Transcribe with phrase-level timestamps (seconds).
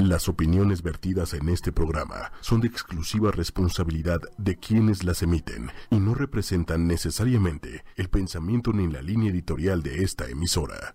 [0.00, 5.96] Las opiniones vertidas en este programa son de exclusiva responsabilidad de quienes las emiten y
[6.00, 10.94] no representan necesariamente el pensamiento ni la línea editorial de esta emisora.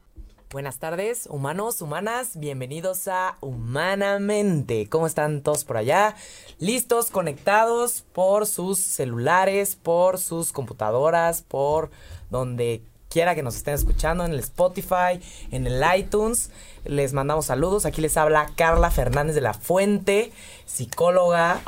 [0.49, 4.89] Buenas tardes, humanos, humanas, bienvenidos a Humanamente.
[4.89, 6.15] ¿Cómo están todos por allá?
[6.57, 11.91] ¿Listos, conectados por sus celulares, por sus computadoras, por
[12.31, 12.81] donde
[13.15, 16.49] quiera que nos estén escuchando, en el Spotify, en el iTunes.
[16.83, 17.85] Les mandamos saludos.
[17.85, 20.33] Aquí les habla Carla Fernández de la Fuente,
[20.65, 21.61] psicóloga,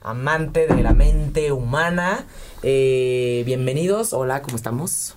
[0.00, 2.24] amante de la mente humana.
[2.62, 4.14] Eh, bienvenidos.
[4.14, 5.14] Hola, ¿cómo estamos?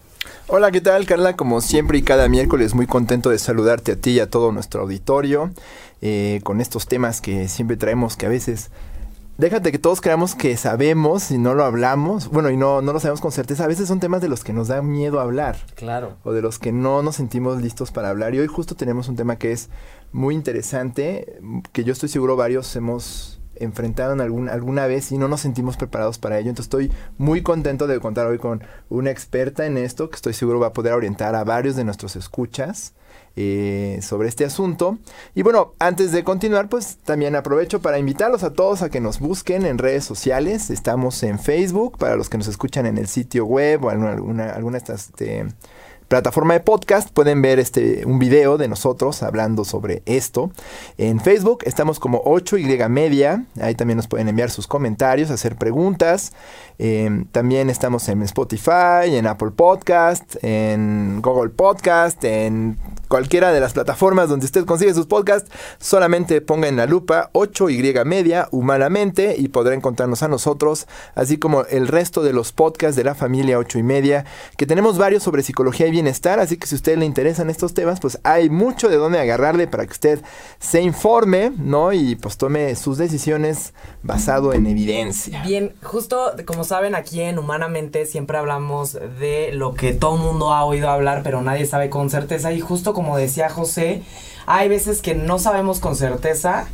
[0.47, 1.37] Hola, ¿qué tal, Carla?
[1.37, 4.81] Como siempre y cada miércoles, muy contento de saludarte a ti y a todo nuestro
[4.81, 5.51] auditorio
[6.01, 8.71] eh, con estos temas que siempre traemos que a veces
[9.37, 12.99] déjate que todos creamos que sabemos y no lo hablamos, bueno, y no, no lo
[12.99, 13.63] sabemos con certeza.
[13.63, 15.57] A veces son temas de los que nos da miedo hablar.
[15.75, 16.17] Claro.
[16.23, 18.33] O de los que no nos sentimos listos para hablar.
[18.35, 19.69] Y hoy justo tenemos un tema que es
[20.11, 21.39] muy interesante,
[21.71, 25.77] que yo estoy seguro varios hemos enfrentado en algún, alguna vez y no nos sentimos
[25.77, 26.49] preparados para ello.
[26.49, 30.59] Entonces estoy muy contento de contar hoy con una experta en esto que estoy seguro
[30.59, 32.93] va a poder orientar a varios de nuestros escuchas
[33.39, 34.97] eh, sobre este asunto.
[35.35, 39.19] Y bueno, antes de continuar, pues también aprovecho para invitarlos a todos a que nos
[39.19, 40.71] busquen en redes sociales.
[40.71, 44.71] Estamos en Facebook, para los que nos escuchan en el sitio web o alguna, alguna
[44.71, 45.09] de estas...
[45.09, 45.45] Este,
[46.07, 50.51] plataforma de podcast pueden ver este un video de nosotros hablando sobre esto.
[50.97, 56.31] En Facebook estamos como 8Y Media, ahí también nos pueden enviar sus comentarios, hacer preguntas.
[56.79, 63.73] Em, también estamos en Spotify, en Apple Podcast, en Google Podcast, en cualquiera de las
[63.73, 65.49] plataformas donde usted consigue sus podcasts.
[65.79, 71.63] Solamente ponga en la lupa 8Y Media humanamente y podrá encontrarnos a nosotros, así como
[71.63, 74.25] el resto de los podcasts de la familia 8 y media,
[74.57, 76.39] que tenemos varios sobre psicología y bienestar.
[76.39, 79.67] Así que si a usted le interesan estos temas, pues hay mucho de dónde agarrarle
[79.67, 80.21] para que usted
[80.59, 81.93] se informe, ¿no?
[81.93, 85.41] Y pues tome sus decisiones basado en evidencia.
[85.43, 90.63] Bien, justo como saben, aquí en Humanamente siempre hablamos de lo que todo mundo ha
[90.65, 92.51] oído hablar, pero nadie sabe con certeza.
[92.53, 94.03] Y justo como decía José,
[94.45, 96.67] hay veces que no sabemos con certeza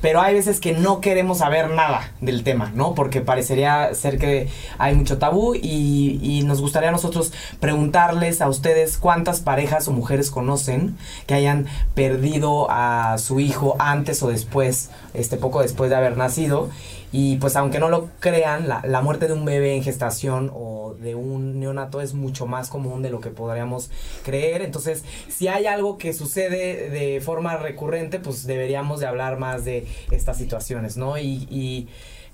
[0.00, 2.94] pero hay veces que no queremos saber nada del tema, ¿no?
[2.94, 4.48] Porque parecería ser que
[4.78, 9.92] hay mucho tabú y, y, nos gustaría a nosotros preguntarles a ustedes cuántas parejas o
[9.92, 15.96] mujeres conocen que hayan perdido a su hijo antes o después, este poco después de
[15.96, 16.70] haber nacido
[17.10, 20.94] y pues aunque no lo crean, la, la, muerte de un bebé en gestación o
[21.00, 23.90] de un neonato es mucho más común de lo que podríamos
[24.24, 24.62] creer.
[24.62, 29.86] Entonces, si hay algo que sucede de forma recurrente, pues deberíamos de hablar más de
[30.10, 31.16] estas situaciones, ¿no?
[31.18, 31.88] Y, y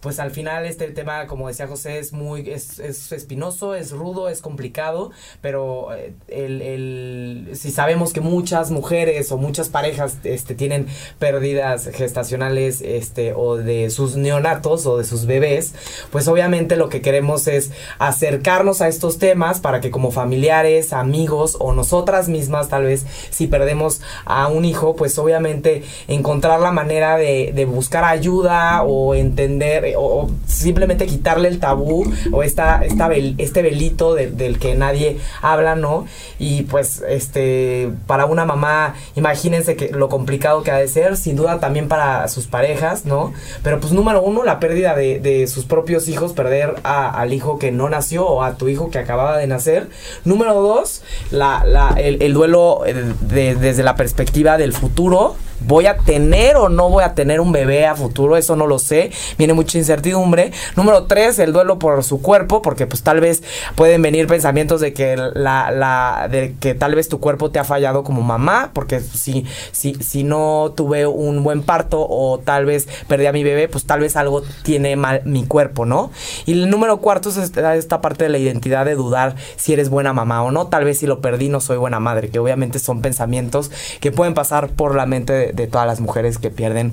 [0.05, 4.29] pues al final este tema, como decía José, es muy, es, es espinoso, es rudo,
[4.29, 10.55] es complicado, pero eh, el, el, si sabemos que muchas mujeres o muchas parejas este,
[10.55, 10.89] tienen
[11.19, 15.73] pérdidas gestacionales este, o de sus neonatos o de sus bebés,
[16.13, 21.57] pues obviamente lo que queremos es acercarnos a estos temas para que como familiares, amigos
[21.59, 27.17] o nosotras mismas tal vez si perdemos a un hijo, pues obviamente encontrar la manera
[27.17, 33.63] de, de buscar ayuda o entender o, simplemente quitarle el tabú o esta, esta este
[33.63, 36.07] velito del que nadie habla, ¿no?
[36.39, 41.37] Y pues, este, para una mamá, imagínense que lo complicado que ha de ser, sin
[41.37, 43.33] duda también para sus parejas, ¿no?
[43.63, 47.59] Pero pues número uno, la pérdida de, de sus propios hijos, perder a, al hijo
[47.59, 49.89] que no nació o a tu hijo que acababa de nacer.
[50.25, 52.83] Número dos, la, la, el, el duelo
[53.21, 55.37] de, desde la perspectiva del futuro.
[55.67, 58.37] ¿Voy a tener o no voy a tener un bebé a futuro?
[58.37, 59.11] Eso no lo sé.
[59.39, 60.53] Viene mucha incertidumbre.
[60.77, 63.43] Número tres, el duelo por su cuerpo, porque pues tal vez
[63.75, 67.65] pueden venir pensamientos de que la, la, de que tal vez tu cuerpo te ha
[67.65, 72.89] fallado como mamá, porque si, si, si no tuve un buen parto o tal vez
[73.09, 76.11] perdí a mi bebé, pues tal vez algo tiene mal mi cuerpo, ¿no?
[76.47, 79.89] Y el número cuarto es esta, esta parte de la identidad de dudar si eres
[79.89, 80.67] buena mamá o no.
[80.67, 83.71] Tal vez si lo perdí no soy buena madre, que obviamente son pensamientos
[84.01, 86.93] que pueden pasar por la mente de, de todas las mujeres que pierden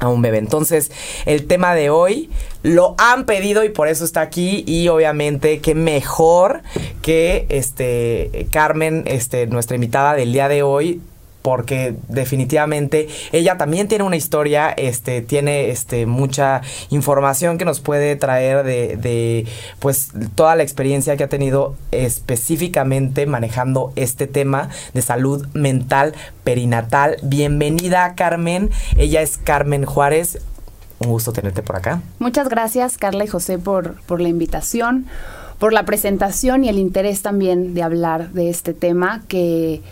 [0.00, 0.38] a un bebé.
[0.38, 0.90] Entonces,
[1.24, 2.30] el tema de hoy
[2.62, 6.62] lo han pedido y por eso está aquí y obviamente qué mejor
[7.02, 11.00] que este Carmen, este nuestra invitada del día de hoy
[11.44, 18.16] porque definitivamente ella también tiene una historia, este, tiene este, mucha información que nos puede
[18.16, 19.46] traer de,
[19.78, 26.14] pues toda la experiencia que ha tenido específicamente manejando este tema de salud mental
[26.44, 27.18] perinatal.
[27.22, 30.38] Bienvenida Carmen, ella es Carmen Juárez.
[31.00, 32.00] Un gusto tenerte por acá.
[32.20, 35.04] Muchas gracias Carla y José por, por la invitación,
[35.58, 39.82] por la presentación y el interés también de hablar de este tema que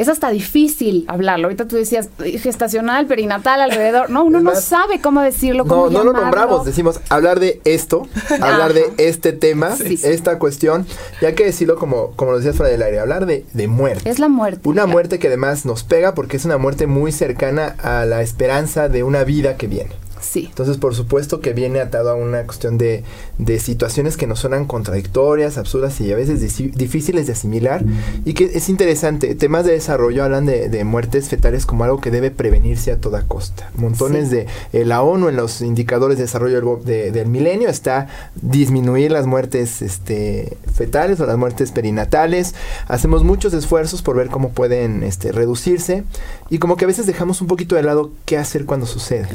[0.00, 1.46] es hasta difícil hablarlo.
[1.46, 4.08] Ahorita tú decías gestacional, perinatal, alrededor.
[4.08, 5.66] No, uno no sabe cómo decirlo.
[5.66, 6.64] Cómo no, no lo nombramos.
[6.64, 8.08] Decimos hablar de esto,
[8.40, 10.86] hablar de este tema, esta cuestión.
[11.20, 14.08] Y hay que decirlo como, como lo decías fuera del aire, hablar de, de muerte.
[14.08, 14.66] Es la muerte.
[14.66, 18.88] Una muerte que además nos pega porque es una muerte muy cercana a la esperanza
[18.88, 19.90] de una vida que viene.
[20.30, 20.46] Sí.
[20.48, 23.02] Entonces, por supuesto que viene atado a una cuestión de,
[23.38, 26.40] de situaciones que nos suenan contradictorias, absurdas y a veces
[26.76, 27.84] difíciles de asimilar.
[28.24, 32.12] Y que es interesante, temas de desarrollo hablan de, de, muertes fetales como algo que
[32.12, 33.72] debe prevenirse a toda costa.
[33.74, 38.06] Montones de eh, la ONU en los indicadores de desarrollo del, del, milenio está
[38.40, 42.54] disminuir las muertes este, fetales o las muertes perinatales.
[42.86, 46.04] Hacemos muchos esfuerzos por ver cómo pueden este, reducirse
[46.50, 49.26] y como que a veces dejamos un poquito de lado qué hacer cuando sucede.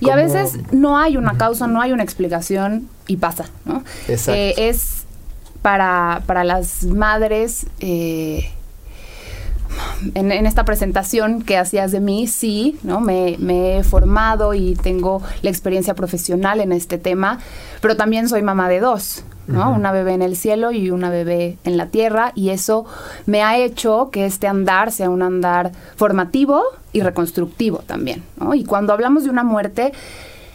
[0.00, 3.82] Y a veces no hay una causa, no hay una explicación y pasa, ¿no?
[4.08, 5.04] Eh, es
[5.62, 7.66] para, para las madres...
[7.80, 8.50] Eh,
[10.14, 13.00] en, esta presentación que hacías de mí, sí, ¿no?
[13.00, 17.38] Me, me, he formado y tengo la experiencia profesional en este tema,
[17.80, 19.72] pero también soy mamá de dos, ¿no?
[19.72, 22.86] Una bebé en el cielo y una bebé en la tierra, y eso
[23.26, 26.62] me ha hecho que este andar sea un andar formativo
[26.92, 28.54] y reconstructivo también, ¿no?
[28.54, 29.92] Y cuando hablamos de una muerte,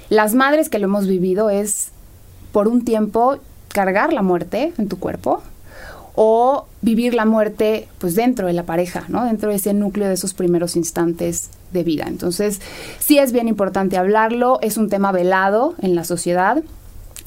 [0.10, 1.90] las madres que lo hemos vivido es
[2.52, 3.38] por un tiempo
[3.68, 5.42] cargar la muerte en tu cuerpo,
[6.16, 9.26] o vivir la muerte pues dentro de la pareja, ¿no?
[9.26, 12.06] Dentro de ese núcleo de esos primeros instantes de vida.
[12.08, 12.62] Entonces,
[13.00, 16.62] sí es bien importante hablarlo, es un tema velado en la sociedad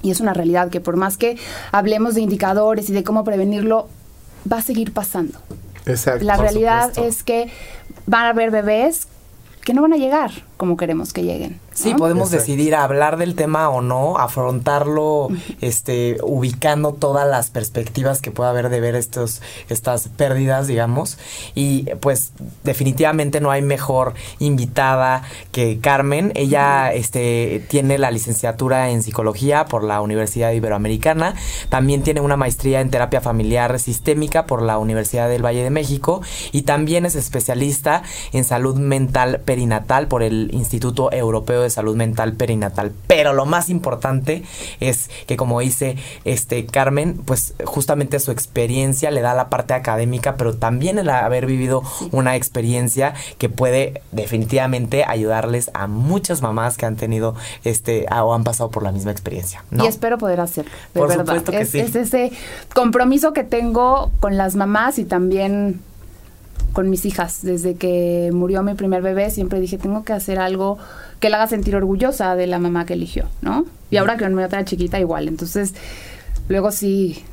[0.06, 1.36] y es una realidad que por más que
[1.72, 3.88] hablemos de indicadores y de cómo prevenirlo,
[4.50, 5.40] va a seguir pasando.
[5.84, 6.24] Exacto.
[6.24, 7.50] La realidad es que
[8.06, 9.08] van a haber bebés
[9.64, 11.60] que no van a llegar como queremos que lleguen.
[11.74, 15.28] Sí, podemos decidir hablar del tema o no, afrontarlo,
[15.60, 21.18] este, ubicando todas las perspectivas que pueda haber de ver estos, estas pérdidas, digamos.
[21.54, 22.32] Y pues
[22.64, 25.22] definitivamente no hay mejor invitada
[25.52, 26.32] que Carmen.
[26.34, 31.34] Ella este, tiene la licenciatura en psicología por la Universidad Iberoamericana.
[31.68, 36.22] También tiene una maestría en terapia familiar sistémica por la Universidad del Valle de México.
[36.52, 42.32] Y también es especialista en salud mental perinatal por el Instituto Europeo de Salud Mental
[42.34, 42.92] Perinatal.
[43.06, 44.42] Pero lo más importante
[44.80, 50.36] es que, como dice este Carmen, pues justamente su experiencia le da la parte académica,
[50.36, 51.82] pero también el haber vivido
[52.12, 57.34] una experiencia que puede definitivamente ayudarles a muchas mamás que han tenido
[57.64, 59.64] este o han pasado por la misma experiencia.
[59.70, 60.70] Y espero poder hacerlo.
[60.94, 61.24] De por verdad.
[61.24, 61.78] Supuesto que es, sí.
[61.78, 62.32] es ese
[62.74, 65.80] compromiso que tengo con las mamás y también
[66.76, 67.38] con mis hijas.
[67.40, 70.76] Desde que murió mi primer bebé, siempre dije, tengo que hacer algo
[71.20, 73.64] que la haga sentir orgullosa de la mamá que eligió, ¿no?
[73.90, 75.26] Y ahora que me otra chiquita, igual.
[75.26, 75.72] Entonces,
[76.50, 77.24] luego sí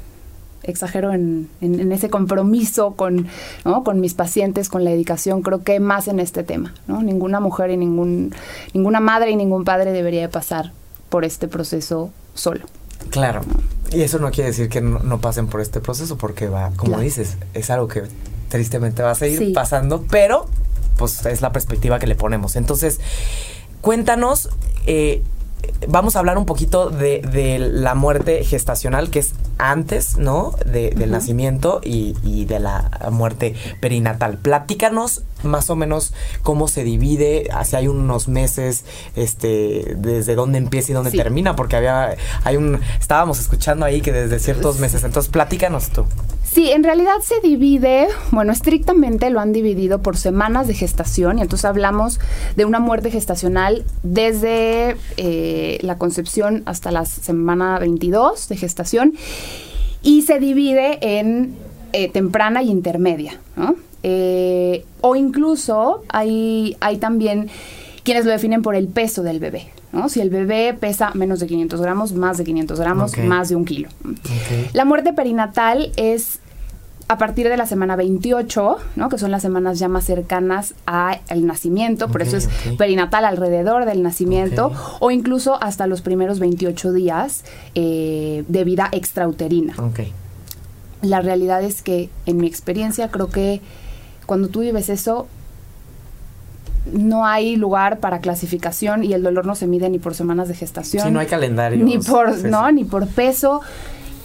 [0.63, 3.28] exagero en, en, ese compromiso con,
[3.66, 3.84] ¿no?
[3.84, 7.04] con mis pacientes, con la dedicación, creo que más en este tema, ¿no?
[7.04, 8.34] Ninguna mujer y ningún,
[8.74, 10.72] ninguna madre y ningún padre debería de pasar
[11.10, 12.66] por este proceso solo.
[13.10, 13.42] Claro.
[13.92, 16.92] Y eso no quiere decir que no, no pasen por este proceso, porque va, como
[16.92, 17.04] Claro.
[17.04, 18.04] dices, es algo que
[18.54, 19.52] tristemente va a seguir Sí.
[19.52, 20.46] pasando, pero
[20.98, 22.56] pues es la perspectiva que le ponemos.
[22.56, 23.00] Entonces,
[23.82, 24.50] cuéntanos,
[24.86, 25.24] eh,
[25.88, 30.54] vamos a hablar un poquito de, de la muerte gestacional, que es antes, ¿no?
[30.66, 34.38] De- del nacimiento y, y de la muerte perinatal.
[34.38, 36.14] Platícanos más o menos
[36.44, 38.86] cómo se divide, hace hay unos meses,
[39.16, 41.18] este, desde dónde empieza y dónde Sí.
[41.18, 46.06] termina, porque había, hay un, estábamos escuchando ahí que desde ciertos meses, entonces platícanos tú.
[46.53, 51.41] Sí, en realidad se divide, bueno, estrictamente lo han dividido por semanas de gestación y
[51.41, 52.19] entonces hablamos
[52.55, 59.13] de una muerte gestacional desde eh, la concepción hasta la semana 22 de gestación
[60.03, 61.55] y se divide en
[61.91, 63.74] eh, temprana y intermedia, ¿no?
[64.03, 67.50] Eh, o incluso hay, hay también
[68.03, 70.07] quienes lo definen por el peso del bebé, ¿no?
[70.07, 73.65] Si el bebé pesa menos de 500 gramos, más de 500 gramos, más de un
[73.65, 73.89] kilo.
[74.74, 76.41] La muerte perinatal es
[77.13, 79.10] a partir de la semana 28, ¿no?
[79.10, 84.01] que son las semanas ya más cercanas al nacimiento, por eso es perinatal alrededor del
[84.01, 89.75] nacimiento, o incluso hasta los primeros 28 días eh, de vida extrauterina.
[91.03, 93.62] La realidad es que, en mi experiencia, creo que
[94.25, 95.27] cuando tú vives eso,
[96.91, 100.55] no hay lugar para clasificación y el dolor no se mide ni por semanas de
[100.55, 101.86] gestación Sí, no hay calendario.
[101.86, 103.62] ni por no ni por peso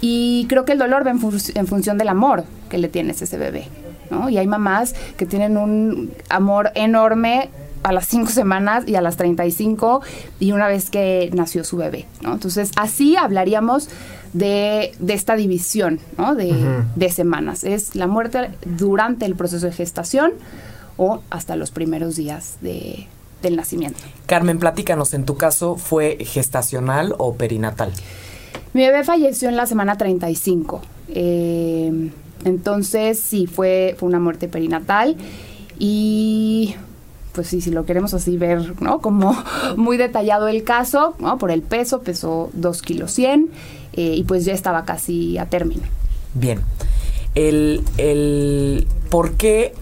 [0.01, 3.21] y creo que el dolor va en, fun- en función del amor que le tienes
[3.21, 3.67] a ese bebé
[4.09, 4.29] ¿no?
[4.29, 7.49] y hay mamás que tienen un amor enorme
[7.83, 10.01] a las cinco semanas y a las 35
[10.39, 12.33] y una vez que nació su bebé ¿no?
[12.33, 13.89] entonces así hablaríamos
[14.33, 16.35] de, esta división ¿no?
[16.35, 17.63] de, semanas.
[17.63, 20.33] Es la muerte durante el proceso de gestación
[20.97, 23.07] o hasta los primeros días de,
[23.41, 23.99] del nacimiento.
[24.27, 27.91] Carmen, platícanos, en tu caso, ¿fue gestacional o perinatal?
[28.73, 30.81] Mi bebé falleció en la semana 35.
[31.09, 32.11] Eh,
[32.45, 35.15] entonces, sí, fue, fue una muerte perinatal.
[35.77, 36.75] Y
[37.31, 38.99] pues sí, si lo queremos así ver, ¿no?
[38.99, 39.35] Como
[39.77, 41.37] muy detallado el caso, ¿no?
[41.37, 43.49] Por el peso, pesó 2 kilos 100
[43.93, 45.83] eh, y pues ya estaba casi a término.
[46.33, 46.59] Bien.
[47.35, 49.73] El, el, ¿Por qué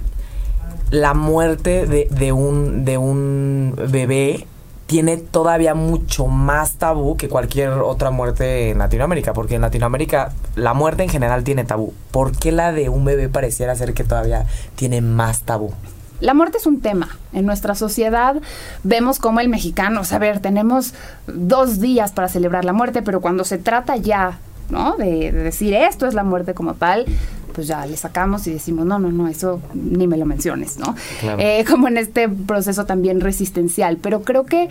[0.91, 4.45] la muerte de, de, un, de un bebé
[4.87, 10.73] tiene todavía mucho más tabú que cualquier otra muerte en Latinoamérica, porque en Latinoamérica la
[10.73, 11.93] muerte en general tiene tabú.
[12.09, 15.73] ¿Por qué la de un bebé pareciera ser que todavía tiene más tabú?
[16.21, 17.09] La muerte es un tema.
[17.33, 18.37] En nuestra sociedad
[18.83, 20.93] vemos como el mexicano, o sea, a ver, tenemos
[21.27, 24.95] dos días para celebrar la muerte, pero cuando se trata ya, ¿no?
[24.97, 27.05] De, decir esto es la muerte como tal,
[27.53, 30.95] pues ya le sacamos y decimos, no, no, no, eso ni me lo menciones, ¿no?
[31.37, 33.97] Eh, como en este proceso también resistencial.
[33.97, 34.69] Pero creo que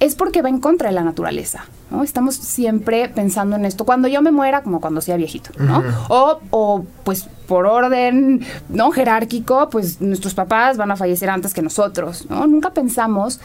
[0.00, 1.64] es porque va en contra de la naturaleza.
[1.90, 2.02] ¿no?
[2.02, 3.84] Estamos siempre pensando en esto.
[3.84, 5.82] Cuando yo me muera, como cuando sea viejito, ¿no?
[6.08, 11.62] o, o, pues por orden no jerárquico, pues nuestros papás van a fallecer antes que
[11.62, 12.46] nosotros, ¿no?
[12.46, 13.40] Nunca pensamos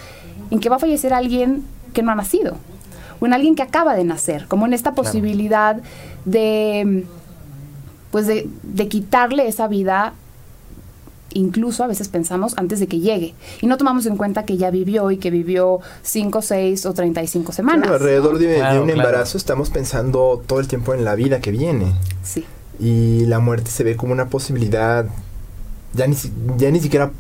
[0.52, 2.56] en que va a fallecer alguien que no ha nacido
[3.20, 5.82] o en alguien que acaba de nacer, como en esta posibilidad
[6.26, 7.06] de
[8.12, 10.14] pues de, de quitarle esa vida
[11.34, 13.36] incluso a veces pensamos antes de que llegue.
[13.62, 17.52] Y no tomamos en cuenta que ya vivió y que vivió 5, 6 o 35
[17.52, 17.90] semanas.
[17.90, 21.94] alrededor de, un embarazo estamos pensando todo el tiempo en la vida que viene.
[22.24, 22.46] Sí.
[22.80, 25.06] Y la muerte se ve como una posibilidad
[25.94, 26.16] ya ni,
[26.58, 27.12] ya ni siquiera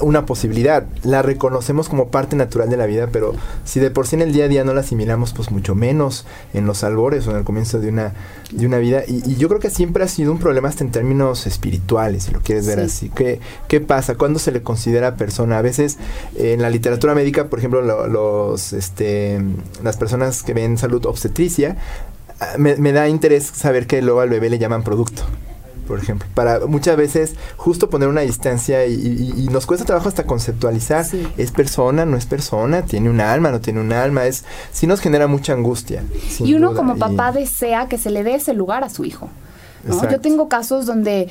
[0.00, 0.86] una posibilidad.
[1.02, 4.32] La reconocemos como parte natural de la vida, pero si de por sí en el
[4.32, 7.44] día a día no la asimilamos, pues mucho menos en los albores o en el
[7.44, 8.14] comienzo de una,
[8.50, 9.02] de una vida.
[9.06, 12.40] Y, yo creo que siempre ha sido un problema hasta en términos espirituales, si lo
[12.40, 13.10] quieres ver así.
[13.10, 14.16] ¿Qué, ¿Qué pasa?
[14.16, 15.58] ¿Cuándo se le considera persona?
[15.58, 15.98] A veces
[16.36, 19.40] en la literatura médica, por ejemplo, los, este,
[19.82, 21.76] las personas que ven salud obstetricia,
[22.40, 25.22] ah, me, me da interés saber que luego al bebé le llaman producto
[25.86, 26.28] por ejemplo.
[26.34, 31.06] Para muchas veces justo poner una distancia y, nos cuesta trabajo hasta conceptualizar.
[31.36, 32.82] ¿Es persona, no es persona?
[32.82, 34.26] ¿Tiene un alma, no tiene un alma?
[34.26, 36.02] Es, sí nos genera mucha angustia.
[36.40, 39.28] Y uno como papá desea que se le dé ese lugar a su hijo.
[40.10, 41.28] Yo tengo casos donde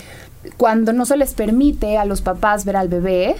[0.57, 3.35] cuando no se les permite a los papás ver al bebé,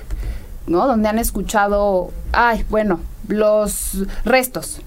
[0.68, 0.88] ¿no?
[0.88, 4.82] Donde han escuchado, ay, bueno, los restos,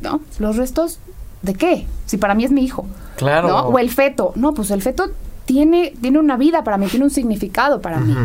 [0.00, 0.20] ¿no?
[0.38, 0.98] Los restos
[1.42, 1.86] ¿de qué?
[2.06, 2.86] Si para mí es mi hijo.
[3.16, 3.68] Claro.
[3.68, 4.32] O el feto.
[4.36, 5.10] No, pues el feto
[5.52, 8.16] tiene, tiene una vida para mí, tiene un significado para mí.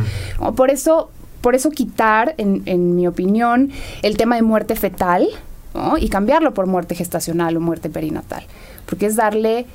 [0.55, 1.10] Por eso,
[1.41, 5.27] por eso quitar, en, en, mi opinión, el tema de muerte fetal
[6.00, 8.46] y cambiarlo por muerte gestacional o muerte perinatal.
[8.86, 9.65] Porque es darle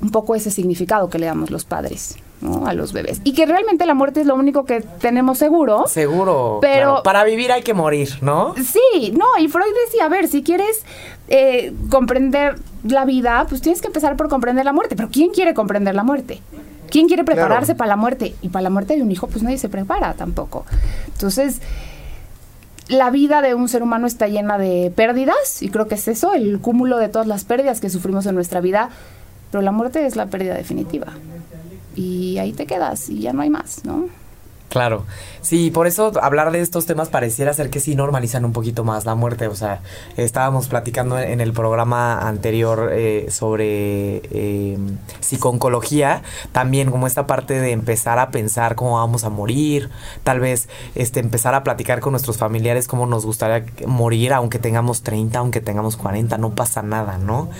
[0.00, 2.16] un poco ese significado que le damos los padres.
[2.64, 3.20] a los bebés.
[3.22, 5.86] Y que realmente la muerte es lo único que tenemos seguro.
[5.86, 6.58] Seguro.
[6.62, 8.54] Pero para vivir hay que morir, ¿no?
[8.56, 10.82] Sí, no, y Freud decía, a ver, si quieres
[11.28, 14.96] eh, comprender la vida, pues tienes que empezar por comprender la muerte.
[14.96, 16.40] Pero ¿quién quiere comprender la muerte?
[16.90, 18.34] ¿Quién quiere prepararse para la muerte?
[18.42, 20.66] Y para la muerte de un hijo, pues nadie se prepara tampoco.
[21.06, 21.60] Entonces,
[22.88, 26.34] la vida de un ser humano está llena de pérdidas, y creo que es eso,
[26.34, 28.90] el cúmulo de todas las pérdidas que sufrimos en nuestra vida,
[29.50, 31.08] pero la muerte es la pérdida definitiva.
[31.94, 34.08] Y ahí te quedas y ya no hay más, ¿no?
[34.70, 35.04] Claro,
[35.40, 39.04] sí, por eso hablar de estos temas pareciera ser que sí normalizan un poquito más
[39.04, 39.48] la muerte.
[39.48, 39.82] O sea,
[40.16, 44.78] estábamos platicando en el programa anterior eh, sobre eh,
[45.18, 46.22] psiconcología,
[46.52, 49.90] también como esta parte de empezar a pensar cómo vamos a morir,
[50.22, 55.02] tal vez este empezar a platicar con nuestros familiares cómo nos gustaría morir, aunque tengamos
[55.02, 57.50] 30, aunque tengamos 40, no pasa nada, ¿no?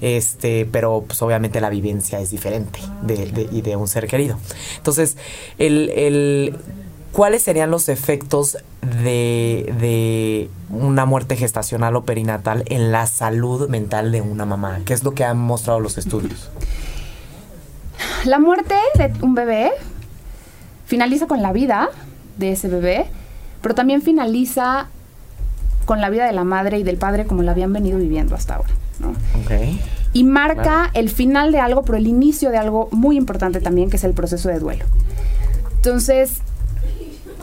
[0.00, 4.38] Este, pero pues obviamente la vivencia es diferente de, y de un ser querido.
[4.76, 5.16] Entonces,
[5.58, 6.59] el, el
[7.12, 14.20] ¿cuáles serían los efectos de, una muerte gestacional o perinatal en la salud mental de
[14.20, 14.80] una mamá?
[14.84, 16.50] ¿Qué es lo que han mostrado los estudios?
[18.24, 19.70] La muerte de un bebé
[20.86, 21.90] finaliza con la vida
[22.36, 23.06] de ese bebé,
[23.62, 24.88] pero también finaliza
[25.84, 28.56] con la vida de la madre y del padre como la habían venido viviendo hasta
[28.56, 28.70] ahora.
[30.12, 33.96] Y marca el final de algo, pero el inicio de algo muy importante también, que
[33.96, 34.84] es el proceso de duelo.
[35.76, 36.42] Entonces,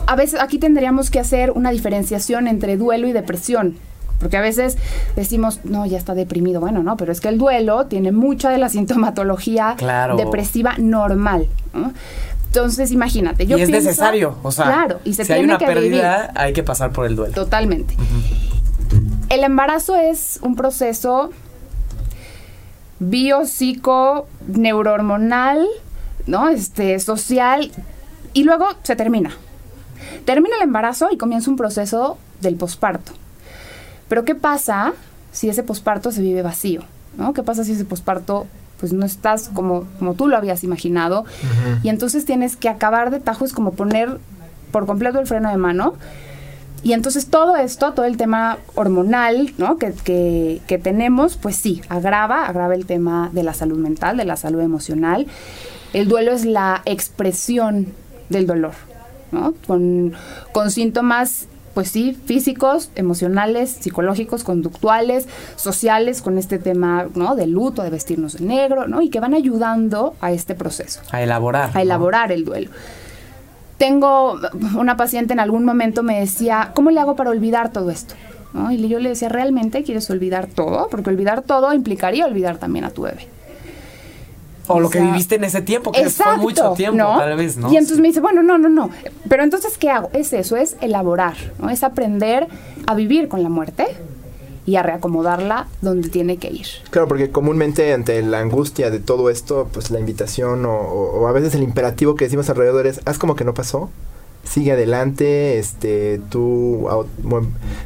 [0.08, 3.76] a veces aquí tendríamos que hacer una diferenciación entre duelo y depresión.
[4.18, 4.78] Porque a veces
[5.16, 6.60] decimos, no, ya está deprimido.
[6.60, 9.76] Bueno, no, pero es que el duelo tiene mucha de la sintomatología
[10.16, 11.48] depresiva normal.
[12.46, 13.46] Entonces, imagínate.
[13.46, 16.62] Yo y es necesario, o sea, claro, y se si hay una pérdida, hay que
[16.62, 17.34] pasar por el duelo.
[17.34, 17.94] Totalmente.
[19.28, 21.30] El embarazo es un proceso
[22.98, 25.66] bio, psico, neurohormonal,
[26.26, 26.48] ¿no?
[26.48, 27.70] Este, social,
[28.32, 29.36] y luego se termina.
[30.28, 33.12] Termina el embarazo y comienza un proceso del posparto.
[34.08, 34.92] Pero ¿qué pasa
[35.32, 36.82] si ese posparto se vive vacío?
[37.16, 37.32] ¿no?
[37.32, 38.46] ¿Qué pasa si ese posparto
[38.78, 41.24] pues no estás como, como tú lo habías imaginado?
[41.82, 44.18] Y entonces tienes que acabar de tajo, es como poner
[44.70, 45.94] por completo el freno de mano.
[46.82, 49.78] Y entonces todo esto, todo el tema hormonal ¿no?
[49.78, 54.26] que, que, que tenemos, pues sí, agrava, agrava el tema de la salud mental, de
[54.26, 55.26] la salud emocional.
[55.94, 57.94] El duelo es la expresión
[58.28, 58.74] del dolor,
[59.32, 59.54] ¿no?
[59.66, 60.12] Con,
[60.52, 67.36] con síntomas pues sí, físicos, emocionales, psicológicos, conductuales, sociales, con este tema, ¿no?
[67.36, 69.00] De luto, de vestirnos de negro, ¿no?
[69.00, 71.00] Y que van ayudando a este proceso.
[71.12, 71.70] A elaborar.
[71.74, 72.70] A elaborar el duelo.
[73.76, 74.40] Tengo
[74.76, 78.14] una paciente en algún momento me decía, ¿cómo le hago para olvidar todo esto?
[78.70, 80.88] Y yo le decía, ¿realmente quieres olvidar todo?
[80.90, 83.28] Porque olvidar todo implicaría olvidar también a tu bebé.
[84.68, 87.72] O, lo que viviste en ese tiempo, que fue mucho tiempo, tal vez, ¿no?
[87.72, 88.90] Y entonces me dice, bueno, no, no, no.
[89.28, 90.10] Pero entonces, ¿qué hago?
[90.12, 91.70] Es eso, es elaborar, ¿no?
[91.70, 92.46] Es aprender
[92.86, 93.86] a vivir con la muerte
[94.68, 96.66] y a reacomodarla donde tiene que ir.
[96.90, 101.54] Claro, porque comúnmente ante la angustia de todo esto, pues la invitación o, a veces
[101.54, 103.88] el imperativo que decimos alrededor es, haz como que no pasó,
[104.44, 106.88] sigue adelante, este, tú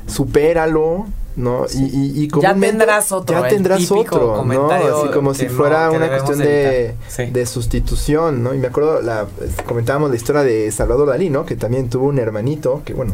[0.06, 1.06] supéralo,
[1.36, 1.66] ¿no?
[1.72, 4.70] Y, y, ya tendrás otro, ya tendrás otro, ¿no?
[4.70, 6.94] Así como si fuera una cuestión de,
[7.32, 8.54] de, sustitución, ¿no?
[8.54, 9.26] Y me acuerdo, la,
[9.66, 11.46] comentábamos la historia de Salvador Dalí, ¿no?
[11.46, 13.12] Que también tuvo un hermanito que, bueno,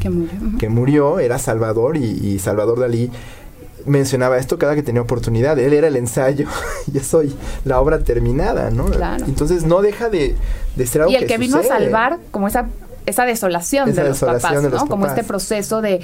[0.59, 3.11] que murió, era Salvador y, Salvador Dalí
[3.87, 5.59] mencionaba esto cada que tenía oportunidad.
[5.59, 6.47] Él era el ensayo,
[6.93, 8.87] yo soy la obra terminada, ¿no?
[8.87, 9.25] Claro.
[9.27, 10.35] Entonces no deja de,
[10.77, 12.69] de ser algo Y el que, vino a salvar como esa
[13.09, 14.87] esa desolación de los papás, ¿no?
[14.87, 16.01] Como este proceso de,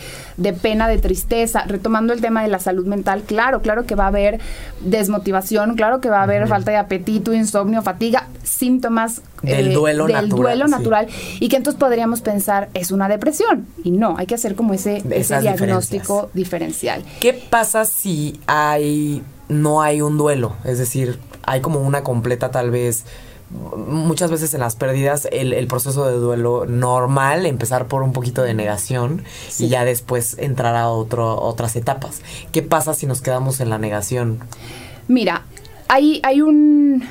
[0.62, 4.08] pena, de tristeza, retomando el tema de la salud mental, claro, claro que va a
[4.08, 4.40] haber
[4.80, 10.06] desmotivación, claro que va a haber falta de apetito, insomnio, fatiga, síntomas del, eh, duelo,
[10.06, 11.08] del natural, duelo natural
[11.40, 15.02] y que entonces podríamos pensar es una depresión y no, hay que hacer como ese,
[15.10, 17.04] ese diagnóstico diferencial.
[17.20, 20.54] ¿Qué pasa si hay no hay un duelo?
[20.64, 23.04] Es decir, hay como una completa tal vez
[23.50, 28.54] muchas veces en las pérdidas el, proceso de duelo normal, empezar por un poquito de
[28.54, 29.22] negación
[29.58, 32.22] y ya después entrar a otro, otras etapas.
[32.52, 34.40] ¿Qué pasa si nos quedamos en la negación?
[35.08, 35.44] Mira,
[35.88, 37.04] hay, hay un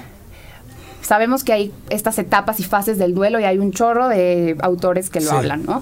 [1.04, 5.10] sabemos que hay estas etapas y fases del duelo y hay un chorro de autores
[5.10, 5.82] que lo hablan, ¿no?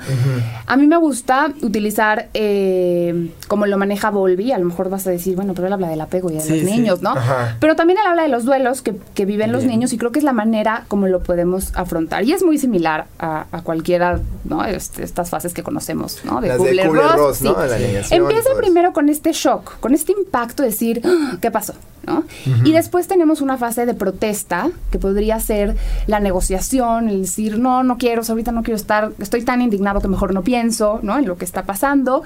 [0.66, 5.12] A mí me gusta utilizar, eh, como lo maneja Volvi, a lo mejor vas a
[5.12, 7.16] decir, bueno, pero él habla del apego y de los niños, ¿no?
[7.60, 10.26] Pero también él habla de los duelos que, viven los niños y creo que es
[10.26, 12.24] la manera como lo podemos afrontar.
[12.24, 14.66] Y es muy similar a, cualquiera, ¿no?
[14.66, 16.42] Este, estas fases que conocemos, ¿no?
[16.42, 17.56] De Kubler-Ross, ¿no?
[18.10, 21.74] Empieza primero con este shock, con este impacto de decir, ah, ¿qué pasó?
[22.06, 22.24] ¿no?
[22.64, 25.76] Y después tenemos una fase de protesta que podría ser
[26.08, 30.08] la negociación, el decir, no, no quiero, ahorita no quiero estar, estoy tan indignado que
[30.08, 31.19] mejor no pienso, ¿no?
[31.19, 32.24] En lo que está pasando.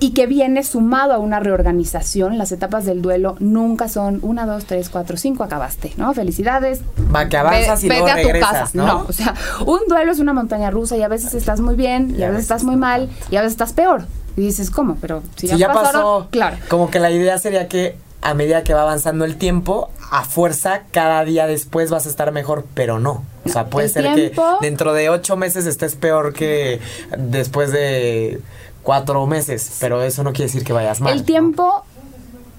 [0.00, 2.38] Y que viene sumado a una reorganización.
[2.38, 6.12] Las etapas del duelo nunca son una, dos, tres, cuatro, cinco, acabaste, ¿no?
[6.14, 6.80] Felicidades.
[7.14, 9.04] Va, que avanzas y luego a tu casa, ¿no?
[9.06, 9.34] O sea,
[9.66, 12.44] un duelo es una montaña rusa y a veces estás muy bien, y a veces
[12.44, 14.06] estás muy mal, y a veces estás peor.
[14.36, 14.96] Y dices, ¿cómo?
[14.98, 16.56] Pero si, ya, pasó, claro.
[16.68, 20.82] Como que la idea sería que a medida que va avanzando el tiempo, a fuerza,
[20.90, 23.24] cada día después vas a estar mejor, pero no.
[23.46, 26.80] O sea, puede ser que dentro de ocho meses estés peor que
[27.16, 28.38] después de
[28.82, 31.14] cuatro meses, pero eso no quiere decir que vayas mal.
[31.14, 31.86] El tiempo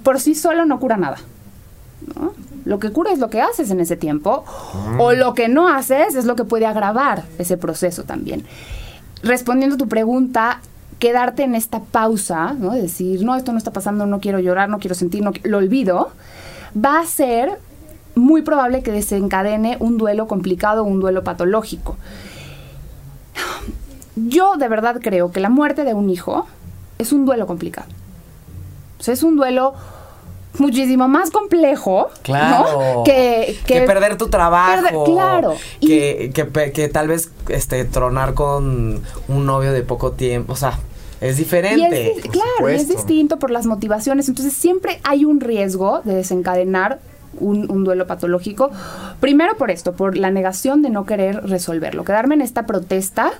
[0.01, 1.17] por sí solo no cura nada.
[2.65, 4.43] Lo que cura es lo que haces en ese tiempo,
[4.87, 4.99] mm.
[4.99, 8.45] o lo que no haces es lo que puede agravar ese proceso también.
[9.21, 10.59] Respondiendo a tu pregunta,
[10.97, 12.73] quedarte en esta pausa, ¿no?
[12.73, 16.13] decir, no, esto no está pasando, no quiero llorar, no quiero sentir, no, lo olvido,
[16.75, 17.59] va a ser
[18.15, 21.97] muy probable que desencadene un duelo complicado, un duelo patológico.
[24.15, 26.45] Yo de verdad creo que la muerte de un hijo
[26.99, 27.87] es un duelo complicado.
[28.99, 29.73] O sea, es un duelo
[30.59, 38.35] muchísimo más complejo claro, que, perder tu trabajo claro que, que, tal vez este tronar
[38.35, 40.79] con un novio de poco tiempo o sea
[41.23, 42.13] es diferente.
[42.29, 44.27] claro, es distinto por las motivaciones.
[44.29, 46.99] Entonces siempre hay un riesgo de desencadenar
[47.39, 48.71] un, duelo patológico.
[49.19, 52.03] Primero por esto, por la negación de no querer resolverlo.
[52.03, 53.31] Quedarme en esta protesta,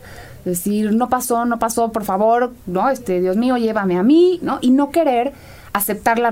[0.46, 4.60] decir, no pasó, no pasó, por favor, no, este, Dios mío, llévame a mí, ¿no?
[4.62, 5.34] Y no querer
[5.74, 6.30] aceptar la,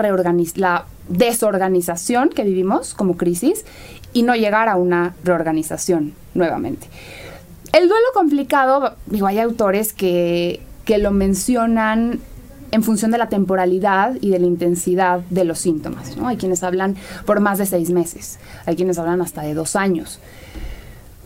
[0.55, 3.65] la desorganización que vivimos como crisis
[4.13, 6.87] y no llegar a una reorganización nuevamente.
[7.73, 12.19] El duelo complicado, digo, hay autores que que lo mencionan
[12.71, 16.15] en función de la temporalidad y de la intensidad de los síntomas.
[16.17, 16.27] ¿no?
[16.27, 20.19] Hay quienes hablan por más de seis meses, hay quienes hablan hasta de dos años.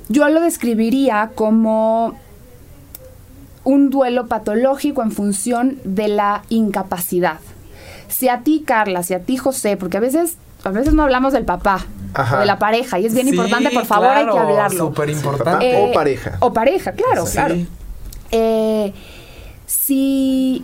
[0.10, 2.16] Yo lo describiría como
[3.64, 7.40] un duelo patológico en función de la incapacidad.
[8.08, 11.34] Si a ti, Carla, si a ti, José, porque a veces, a veces no hablamos
[11.34, 11.86] del papá,
[12.34, 14.88] o de la pareja, y es bien importante, por favor, hay que hablarlo.
[14.88, 15.76] Súper importante.
[15.76, 16.38] o pareja.
[16.40, 17.56] O pareja, claro, claro.
[18.32, 18.94] Eh,
[19.76, 20.64] si...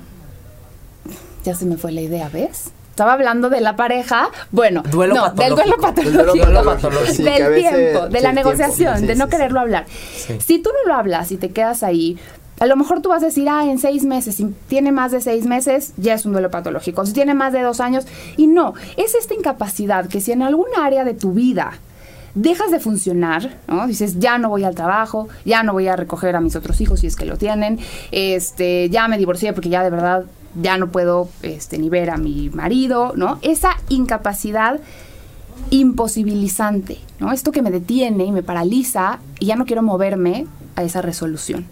[1.43, 2.71] Ya se me fue la idea, ¿ves?
[2.91, 6.53] Estaba hablando de la pareja, bueno, duelo no, del duelo patológico,
[7.23, 9.85] del, tiempo, de la negociación, de no quererlo hablar.
[9.87, 12.19] Si tú no lo hablas y te quedas ahí,
[12.59, 15.21] a lo mejor tú vas a decir, ah, en seis meses, si tiene más de
[15.21, 17.05] seis meses, ya es un duelo patológico.
[17.05, 18.05] Si tiene más de dos años,
[18.37, 21.79] y no, es esta incapacidad que si en alguna área de tu vida
[22.35, 23.87] dejas de funcionar, ¿no?
[23.87, 27.01] Dices, ya no voy al trabajo, ya no voy a recoger a mis otros hijos
[27.01, 27.79] si es que lo tienen,
[28.11, 30.25] este, ya me divorcié porque ya de verdad
[30.61, 33.39] ya no puedo este, ni ver a mi marido, ¿no?
[33.41, 34.79] Esa incapacidad
[35.69, 37.31] imposibilizante, ¿no?
[37.31, 41.65] Esto que me detiene y me paraliza y ya no quiero moverme a esa resolución.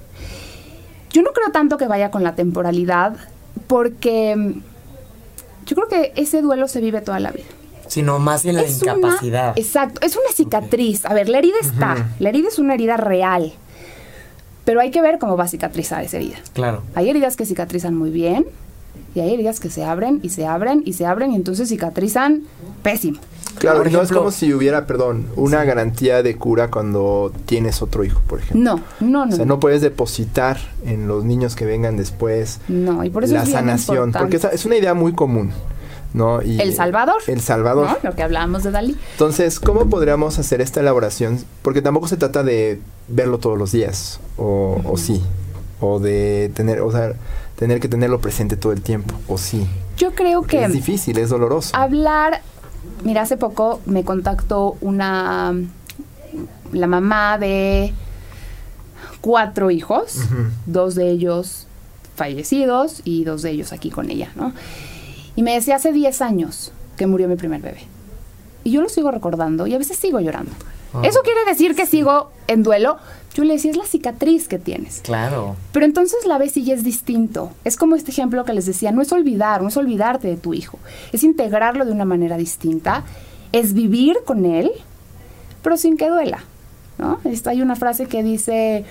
[1.12, 3.15] Yo no creo tanto que vaya con la temporalidad
[3.67, 4.62] porque mm,
[5.65, 7.45] yo creo que ese duelo se vive toda la vida.
[7.89, 9.58] Sino más en la incapacidad.
[9.58, 11.06] exacto, es una cicatriz.
[11.06, 13.54] A ver, la herida está, la herida es una herida real.
[14.63, 16.38] Pero hay que ver cómo va a cicatrizar esa herida.
[16.54, 16.84] Claro.
[16.95, 18.45] Hay heridas que cicatrizan muy bien
[19.15, 22.43] y hay heridas que se abren y se abren y se abren y entonces cicatrizan
[22.84, 23.19] pésimo.
[23.58, 28.21] Claro, no es como si hubiera, perdón, una garantía de cura cuando tienes otro hijo,
[28.28, 28.62] por ejemplo.
[28.62, 29.34] No, no, no.
[29.34, 33.34] O sea, no puedes depositar en los niños que vengan después no, y por eso
[33.34, 35.52] la sanación, porque es, una idea muy común.
[36.13, 36.41] ¿No?
[36.41, 37.22] Y, el Salvador.
[37.28, 37.88] El Salvador.
[37.88, 38.10] ¿no?
[38.10, 38.98] Lo que hablábamos de Dalí.
[39.13, 41.43] Entonces, ¿cómo podríamos hacer esta elaboración?
[41.62, 45.22] Porque tampoco se trata de verlo todos los días, o, o sí,
[45.80, 47.13] o de tener, o sea,
[47.56, 49.67] tener que tenerlo presente todo el tiempo, o sí.
[49.98, 50.63] Yo creo que...
[50.63, 51.76] Es difícil, es doloroso.
[51.76, 52.41] Hablar
[53.04, 55.54] Mira, hace poco me contactó una
[56.72, 57.93] la mamá de
[59.22, 60.17] cuatro hijos,
[60.65, 61.65] dos de ellos
[62.15, 64.54] fallecidos y dos de ellos aquí con ella, ¿no?
[65.39, 67.80] Y me decía hace 10 años que murió mi primer bebé.
[68.65, 70.52] Y yo lo sigo recordando y a veces sigo llorando.
[70.93, 71.02] Ah.
[71.06, 72.97] Eso quiere decir que sigo en duelo.
[73.36, 74.99] Yo le decía, es la cicatriz que tienes.
[74.99, 75.56] Claro.
[75.71, 77.54] Pero entonces la ves y ya es distinto.
[77.63, 80.54] Es como este ejemplo que les decía, no es olvidar, no es olvidarte de tu
[80.54, 80.78] hijo.
[81.13, 83.06] Es integrarlo de una manera distinta.
[83.54, 84.69] Es vivir con él,
[85.63, 86.43] pero sin que duela.
[86.97, 87.17] ¿no?
[87.45, 88.84] hay una frase que dice,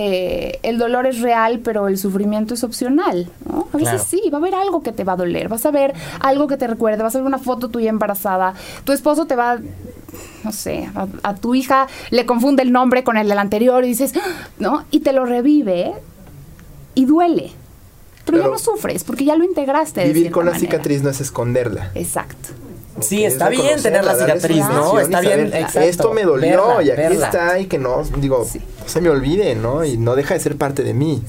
[0.00, 3.28] eh, el dolor es real, pero el sufrimiento es opcional.
[3.50, 3.66] ¿no?
[3.72, 5.92] A veces sí, va a haber algo que te va a doler, vas a ver
[6.20, 9.58] algo que te recuerde, vas a ver una foto tuya embarazada, tu esposo te va
[10.44, 10.88] no sé,
[11.24, 14.12] a, tu hija le confunde el nombre con el del anterior y dices,
[14.60, 14.84] ¿no?
[14.92, 15.94] Y te lo revive
[16.94, 17.50] y duele.
[18.24, 20.04] Pero, ya no sufres porque ya lo integraste.
[20.04, 21.90] Vivir con la cicatriz no es esconderla.
[21.96, 22.50] Exacto.
[23.00, 24.98] Sí, está bien tener la cicatriz, ¿no?
[25.00, 25.52] Está bien.
[25.74, 28.46] Esto me dolió y aquí está y que no, digo,
[28.86, 29.84] se me olvide, ¿no?
[29.84, 31.22] Y no deja de ser parte de mí.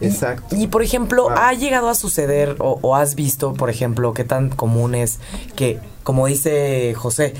[0.00, 0.56] Exacto.
[0.56, 4.48] Y, por ejemplo, ¿ha llegado a suceder o, o, has visto, por ejemplo, qué tan
[4.48, 5.18] común es
[5.56, 7.34] que, como dice José,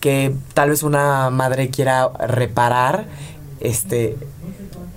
[0.00, 3.06] que tal vez una madre quiera reparar,
[3.60, 4.16] este,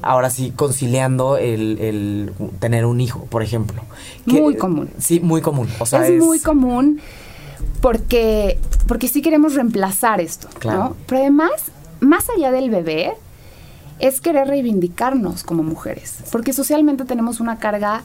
[0.01, 3.81] ahora sí, conciliando el, tener un hijo, por ejemplo.
[4.25, 4.89] muy común.
[4.99, 5.69] Sí, muy común.
[5.79, 7.01] O sea, es, muy común
[7.81, 10.95] porque, porque sí queremos reemplazar esto, ¿no?
[11.07, 11.51] Pero además,
[11.99, 13.13] más allá del bebé,
[13.99, 18.03] es querer reivindicarnos como mujeres, porque socialmente tenemos una carga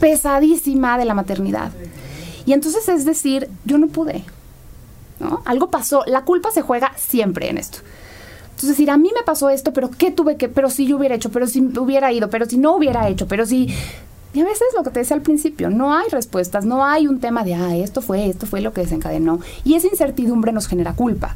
[0.00, 1.70] pesadísima de la maternidad.
[2.44, 4.24] Y entonces es decir, yo no pude,
[5.20, 5.42] ¿no?
[5.44, 7.78] Algo pasó, la culpa se juega siempre en esto.
[8.58, 10.48] Entonces, decir, a mí me pasó esto, pero ¿qué tuve que?
[10.48, 13.46] Pero si yo hubiera hecho, pero si hubiera ido, pero si no hubiera hecho, pero
[13.46, 13.72] si...
[14.34, 17.18] Y a veces lo que te decía al principio, no hay respuestas, no hay un
[17.18, 19.40] tema de, ah, esto fue, esto fue lo que desencadenó.
[19.64, 21.34] Y esa incertidumbre nos genera culpa.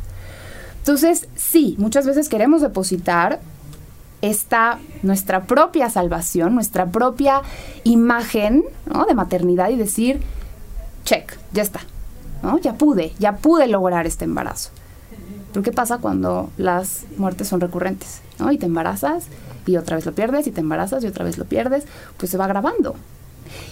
[0.79, 3.41] Entonces, sí, muchas veces queremos depositar
[4.21, 7.43] esta, nuestra propia salvación, nuestra propia
[7.85, 8.65] imagen
[9.09, 10.21] de maternidad y decir,
[11.05, 11.81] check, ya está,
[12.63, 14.71] ya pude, ya pude lograr este embarazo.
[15.53, 18.21] Pero ¿qué pasa cuando las muertes son recurrentes?
[18.39, 18.51] ¿no?
[18.53, 19.25] Y te embarazas
[19.67, 21.85] y otra vez lo pierdes y te embarazas y otra vez lo pierdes,
[22.17, 22.95] pues se va grabando.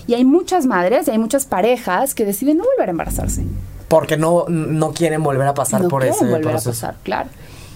[0.06, 3.44] Y hay muchas madres y hay muchas parejas que deciden no volver a embarazarse.
[3.88, 7.28] Porque no, no quieren volver a pasar por ese volver a pasar, claro.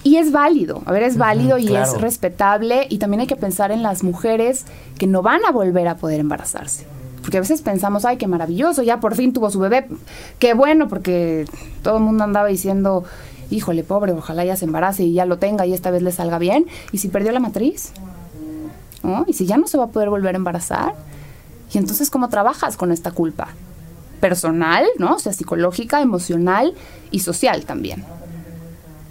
[0.03, 3.71] Y es válido, a ver, es válido y es respetable y también hay que pensar
[3.71, 4.65] en las mujeres
[4.99, 6.85] que no van a volver a poder embarazarse.
[7.21, 9.87] Porque a veces pensamos, ay, qué maravilloso, ya por fin tuvo su bebé.
[10.37, 11.47] Qué bueno, porque
[11.81, 13.03] todo el mundo andaba diciendo,
[13.49, 16.37] híjole, pobre, ojalá ya se embarace y ya lo tenga y esta vez le salga
[16.37, 16.65] bien.
[16.91, 17.91] ¿Y si perdió la matriz?
[19.27, 20.95] ¿Y si ya no se va a poder volver a embarazar?
[21.71, 23.49] Y entonces, ¿cómo trabajas con esta culpa?
[24.19, 25.15] Personal, ¿no?
[25.15, 26.73] O sea, psicológica, emocional
[27.11, 28.03] y social también.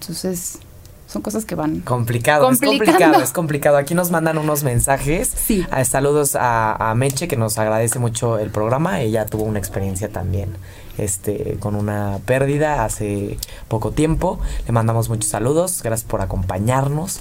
[0.01, 0.59] Entonces,
[1.07, 1.81] son cosas que van.
[1.81, 3.77] Complicado, es complicado, es complicado.
[3.77, 5.29] Aquí nos mandan unos mensajes.
[5.29, 5.65] Sí.
[5.71, 9.01] Ah, saludos a, a Meche, que nos agradece mucho el programa.
[9.01, 10.57] Ella tuvo una experiencia también
[10.99, 14.39] este, con una pérdida hace poco tiempo.
[14.67, 17.21] Le mandamos muchos saludos, gracias por acompañarnos.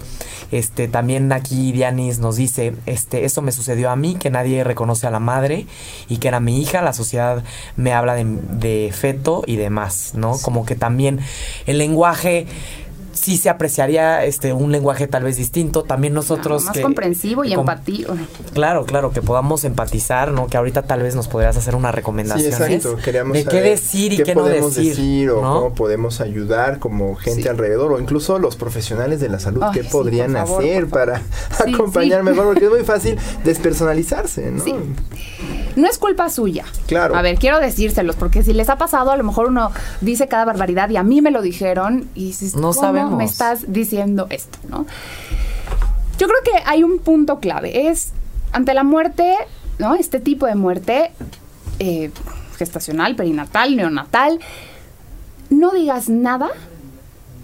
[0.52, 5.08] Este, también aquí Dianis nos dice, este, esto me sucedió a mí, que nadie reconoce
[5.08, 5.66] a la madre
[6.08, 7.44] y que era mi hija, la sociedad
[7.76, 10.38] me habla de, de feto y demás, ¿no?
[10.42, 11.20] Como que también
[11.66, 12.48] el lenguaje
[13.24, 15.84] sí se apreciaría este un lenguaje tal vez distinto.
[15.84, 16.66] También nosotros.
[16.66, 18.16] más comprensivo y empático.
[18.54, 20.48] Claro, claro, que podamos empatizar, ¿no?
[20.48, 22.54] Que ahorita tal vez nos podrías hacer una recomendación.
[22.54, 22.98] Sí, exacto.
[23.04, 25.30] Queríamos de qué decir y qué, no decir.
[25.30, 29.84] o cómo podemos ayudar como gente alrededor, o incluso los profesionales de la salud, qué
[29.84, 31.22] podrían hacer para
[31.60, 34.64] acompañar mejor, porque es muy fácil despersonalizarse, ¿no?
[35.76, 36.66] No es culpa suya.
[36.88, 37.16] Claro.
[37.16, 40.46] A ver, quiero decírselos, porque si les ha pasado, a lo mejor uno dice cada
[40.46, 44.60] barbaridad y a mí me lo dijeron y dices, no sabemos me estás diciendo esto?
[44.70, 44.86] ¿no?
[46.18, 48.12] Yo creo que hay un punto clave, es
[48.52, 49.36] ante la muerte,
[49.80, 49.96] ¿no?
[49.96, 51.12] Este tipo de muerte
[51.80, 52.12] eh,
[52.58, 54.40] gestacional, perinatal, neonatal,
[55.50, 56.50] no digas nada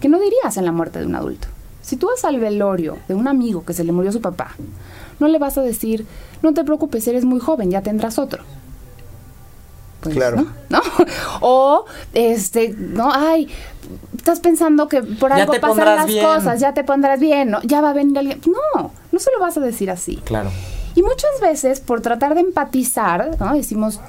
[0.00, 1.48] que no dirías en la muerte de un adulto.
[1.82, 4.54] Si tú vas al velorio de un amigo que se le murió su papá,
[5.18, 6.06] no le vas a decir,
[6.42, 8.42] no te preocupes, eres muy joven, ya tendrás otro.
[10.00, 10.46] Pues, claro.
[10.68, 10.80] ¿no?
[11.40, 13.48] O, este, no, ay,
[14.16, 17.62] estás pensando que por algo pasan las cosas, ya te pondrás bien, ¿no?
[17.62, 18.40] Ya va a venir alguien.
[18.46, 20.16] No, no se lo vas a decir así.
[20.24, 20.50] Claro.
[20.94, 23.54] Y muchas veces, por tratar de empatizar, ¿no?
[23.54, 24.00] Decimos,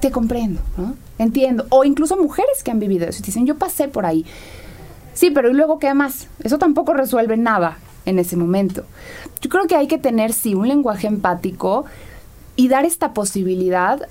[0.00, 0.94] te comprendo, ¿no?
[1.18, 1.66] Entiendo.
[1.70, 4.24] O incluso mujeres que han vivido eso y dicen, yo pasé por ahí.
[5.12, 6.28] Sí, pero ¿y luego qué más?
[6.42, 8.84] Eso tampoco resuelve nada en ese momento.
[9.40, 11.86] Yo creo que hay que tener, sí, un lenguaje empático
[12.56, 14.06] y dar esta posibilidad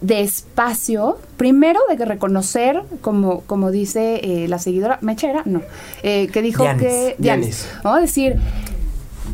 [0.00, 5.62] de espacio, primero de que reconocer, como, como dice eh, la seguidora, Mechera, no,
[6.02, 7.14] eh, que dijo que...
[7.18, 7.68] Dianis.
[7.82, 7.96] ¿no?
[7.96, 8.36] Decir,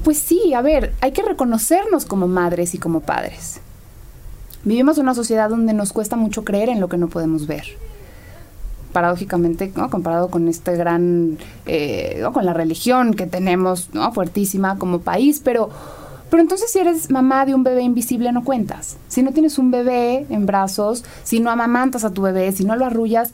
[0.04, 3.60] pues sí, a ver, hay que reconocernos como madres y como padres.
[4.62, 7.64] Vivimos en una sociedad donde nos cuesta mucho creer en lo que no podemos ver.
[8.92, 9.90] Paradójicamente, ¿no?
[9.90, 14.12] comparado con este gran, eh, con la religión que tenemos, ¿no?
[14.12, 15.70] fuertísima como país, pero
[16.30, 18.96] pero entonces si eres mamá de un bebé invisible no cuentas.
[19.08, 22.76] Si no tienes un bebé en brazos, si no amamantas a tu bebé, si no
[22.76, 23.32] lo arrullas,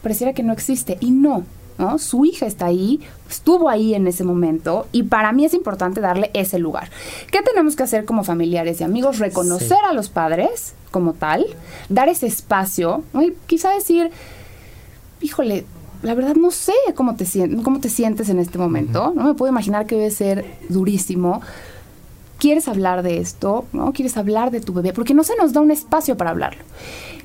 [0.00, 0.96] pareciera que no existe.
[1.00, 1.42] Y no,
[1.78, 1.98] ¿no?
[1.98, 6.30] Su hija está ahí, estuvo ahí en ese momento y para mí es importante darle
[6.34, 6.88] ese lugar.
[7.32, 9.18] ¿Qué tenemos que hacer como familiares y amigos?
[9.18, 11.44] Reconocer a los padres como tal,
[11.88, 14.10] dar ese espacio, y quizá decir,
[15.26, 15.66] híjole,
[16.02, 17.26] la verdad no sé cómo te,
[17.62, 21.42] cómo te sientes en este momento, no me puedo imaginar que debe ser durísimo,
[22.38, 23.92] quieres hablar de esto, ¿no?
[23.92, 26.62] Quieres hablar de tu bebé, porque no se nos da un espacio para hablarlo.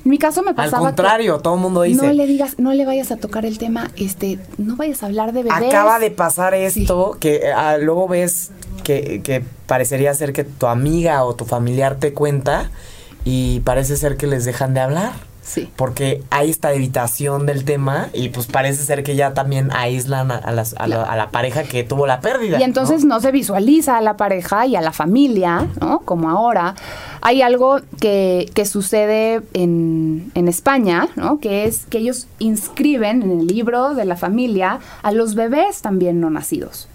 [0.04, 0.88] En mi caso me pasaba.
[0.88, 2.04] Al contrario, todo el mundo dice.
[2.04, 5.32] No le digas, no le vayas a tocar el tema, este, no vayas a hablar
[5.32, 5.68] de bebés.
[5.68, 8.50] Acaba de pasar esto que ah, luego ves
[8.82, 12.70] que, que parecería ser que tu amiga o tu familiar te cuenta
[13.24, 15.31] y parece ser que les dejan de hablar.
[15.42, 15.68] Sí.
[15.74, 20.52] Porque hay esta evitación del tema y pues parece ser que ya también aíslan a,
[20.52, 22.60] las, a, la, pareja que tuvo la pérdida.
[22.60, 23.20] Y entonces ¿no?
[23.20, 26.00] se visualiza a la pareja y a la familia, ¿no?
[26.00, 26.76] Como ahora.
[27.20, 31.40] Hay algo que, que sucede en, en España, ¿no?
[31.40, 36.20] Que es que ellos inscriben en el libro de la familia a los bebés también
[36.20, 36.88] no nacidos.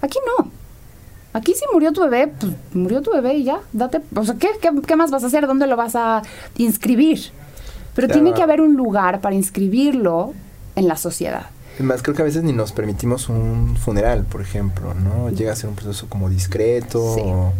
[0.00, 0.50] Aquí no.
[1.34, 4.48] Aquí si murió tu bebé, pues murió tu bebé y ya, date, o sea, ¿qué,
[4.60, 5.46] qué, qué más vas a hacer?
[5.46, 6.22] ¿Dónde lo vas a
[6.58, 7.32] inscribir?
[7.94, 10.32] Pero tiene que haber un lugar para inscribirlo
[10.76, 11.46] en la sociedad.
[11.74, 15.30] Además, creo que a veces ni nos permitimos un funeral, por ejemplo, ¿no?
[15.30, 17.52] Llega a ser un proceso como discreto,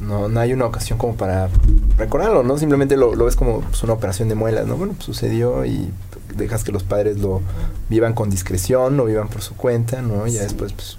[0.00, 1.48] no, no hay una ocasión como para
[1.96, 2.58] recordarlo, ¿no?
[2.58, 4.76] Simplemente lo, ves como pues, una operación de muelas, ¿no?
[4.76, 5.90] Bueno, pues sucedió y
[6.36, 7.40] dejas que los padres lo
[7.88, 10.26] vivan con discreción, lo vivan por su cuenta, ¿no?
[10.26, 10.98] Y ya después, pues...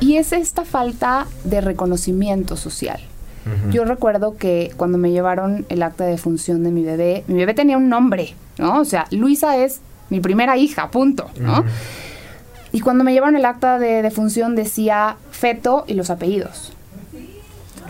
[0.00, 3.00] Y es esta falta de reconocimiento social.
[3.70, 7.54] Yo recuerdo que cuando me llevaron el acta de función de mi bebé, mi bebé
[7.54, 8.80] tenía un nombre, ¿no?
[8.80, 9.80] O sea, Luisa es
[10.10, 11.64] mi primera hija, punto, ¿no?
[12.72, 16.72] Y cuando me llevaron el acta de defunción decía feto y los apellidos.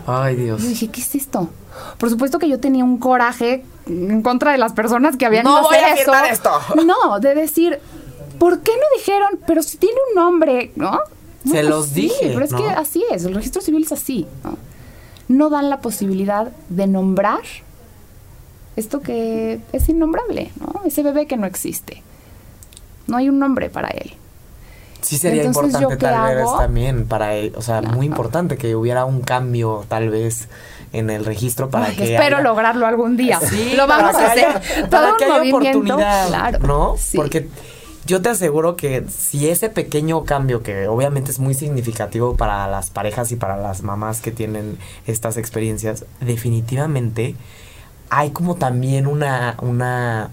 [0.05, 0.63] Ay, Dios.
[0.63, 1.49] Y dije, ¿qué es esto?
[1.97, 5.61] Por supuesto que yo tenía un coraje en contra de las personas que habían no
[5.63, 6.13] voy a eso.
[6.31, 6.51] esto.
[6.85, 7.79] No, de decir,
[8.39, 9.39] ¿por qué no dijeron?
[9.45, 10.99] Pero si tiene un nombre, ¿no?
[11.49, 12.31] Se los dije.
[12.33, 14.57] Pero es que así es, el registro civil es así, ¿no?
[15.27, 17.41] No dan la posibilidad de nombrar
[18.75, 20.81] esto que es innombrable, ¿no?
[20.85, 22.03] Ese bebé que no existe.
[23.07, 24.13] No hay un nombre para él.
[25.01, 29.85] Sí sería importante tal vez también para, o sea, muy importante que hubiera un cambio
[29.87, 30.47] tal vez
[30.91, 33.39] en el registro para que espero lograrlo algún día.
[33.39, 34.89] Sí, lo vamos a hacer.
[34.89, 36.95] para que haya oportunidad, ¿no?
[37.15, 37.49] Porque
[38.07, 42.89] yo te aseguro que si ese pequeño cambio, que obviamente es muy significativo para las
[42.89, 47.35] parejas y para las mamás que tienen estas experiencias, definitivamente
[48.09, 50.31] hay como también una, una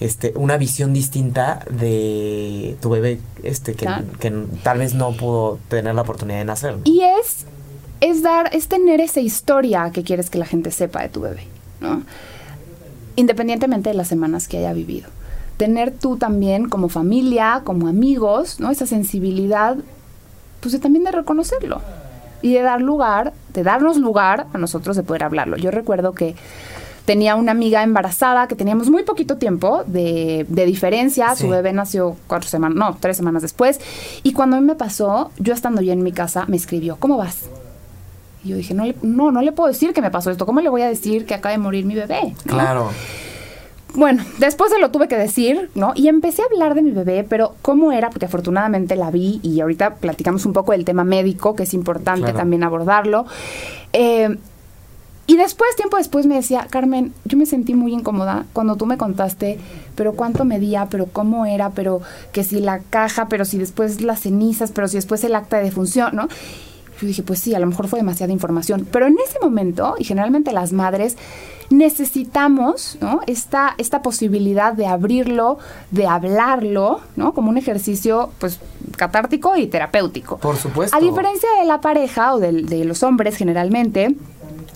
[0.00, 3.86] este, una visión distinta de tu bebé este que,
[4.62, 6.78] tal vez no pudo tener la oportunidad de nacer.
[6.84, 7.44] Y es,
[8.00, 11.42] es dar, es tener esa historia que quieres que la gente sepa de tu bebé,
[11.80, 12.02] ¿no?
[13.16, 15.10] Independientemente de las semanas que haya vivido.
[15.60, 18.70] Tener tú también como familia, como amigos, ¿no?
[18.70, 19.76] Esa sensibilidad,
[20.60, 21.82] pues de, también de reconocerlo.
[22.40, 25.58] Y de dar lugar, de darnos lugar a nosotros de poder hablarlo.
[25.58, 26.34] Yo recuerdo que
[27.04, 31.36] tenía una amiga embarazada que teníamos muy poquito tiempo de, diferencia.
[31.36, 33.80] Su bebé nació cuatro semanas, no, tres semanas después.
[34.22, 37.18] Y cuando a mí me pasó, yo estando ya en mi casa, me escribió, ¿cómo
[37.18, 37.50] vas?
[38.42, 40.46] Y yo dije, no, no, no le puedo decir que me pasó esto.
[40.46, 42.34] ¿Cómo le voy a decir que acaba de morir mi bebé?
[42.46, 42.90] Claro.
[43.94, 45.92] Bueno, después se lo tuve que decir, ¿no?
[45.96, 49.60] Y empecé a hablar de mi bebé, pero cómo era, porque afortunadamente la vi y
[49.60, 53.26] ahorita platicamos un poco del tema médico, que es importante también abordarlo.
[53.92, 54.36] Eh,
[55.30, 58.98] y después, tiempo después, me decía, Carmen, yo me sentí muy incómoda cuando tú me
[58.98, 59.60] contaste,
[59.94, 62.00] pero cuánto medía, pero cómo era, pero
[62.32, 65.62] que si la caja, pero si después las cenizas, pero si después el acta de
[65.62, 66.26] defunción, ¿no?
[67.00, 68.86] Yo dije, pues sí, a lo mejor fue demasiada información.
[68.90, 71.16] Pero en ese momento, y generalmente las madres,
[71.70, 73.20] necesitamos ¿no?
[73.26, 75.58] esta, esta posibilidad de abrirlo,
[75.90, 77.32] de hablarlo, ¿no?
[77.32, 78.60] Como un ejercicio, pues,
[78.96, 80.38] catártico y terapéutico.
[80.38, 80.96] Por supuesto.
[80.96, 84.16] A diferencia de la pareja o de, de los hombres, generalmente,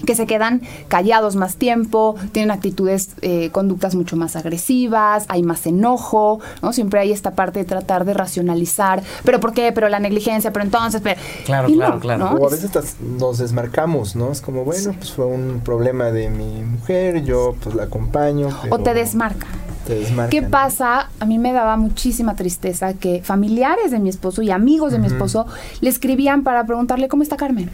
[0.06, 5.66] que se quedan callados más tiempo, tienen actitudes, eh, conductas mucho más agresivas, hay más
[5.66, 6.72] enojo, ¿no?
[6.72, 9.72] Siempre hay esta parte de tratar de racionalizar, pero ¿por qué?
[9.72, 11.20] Pero la negligencia, pero entonces, pero...
[11.44, 12.30] Claro, claro, claro.
[12.40, 14.32] O a veces nos desmarcamos, ¿no?
[14.32, 18.48] Es como, bueno, pues fue un problema de mi mujer, yo pues la acompaño.
[18.70, 19.46] O te desmarca.
[19.86, 20.30] Te desmarca.
[20.30, 21.10] ¿Qué pasa?
[21.20, 25.06] A mí me daba muchísima tristeza que familiares de mi esposo y amigos de mi
[25.06, 25.46] esposo
[25.80, 27.70] le escribían para preguntarle cómo está Carmen.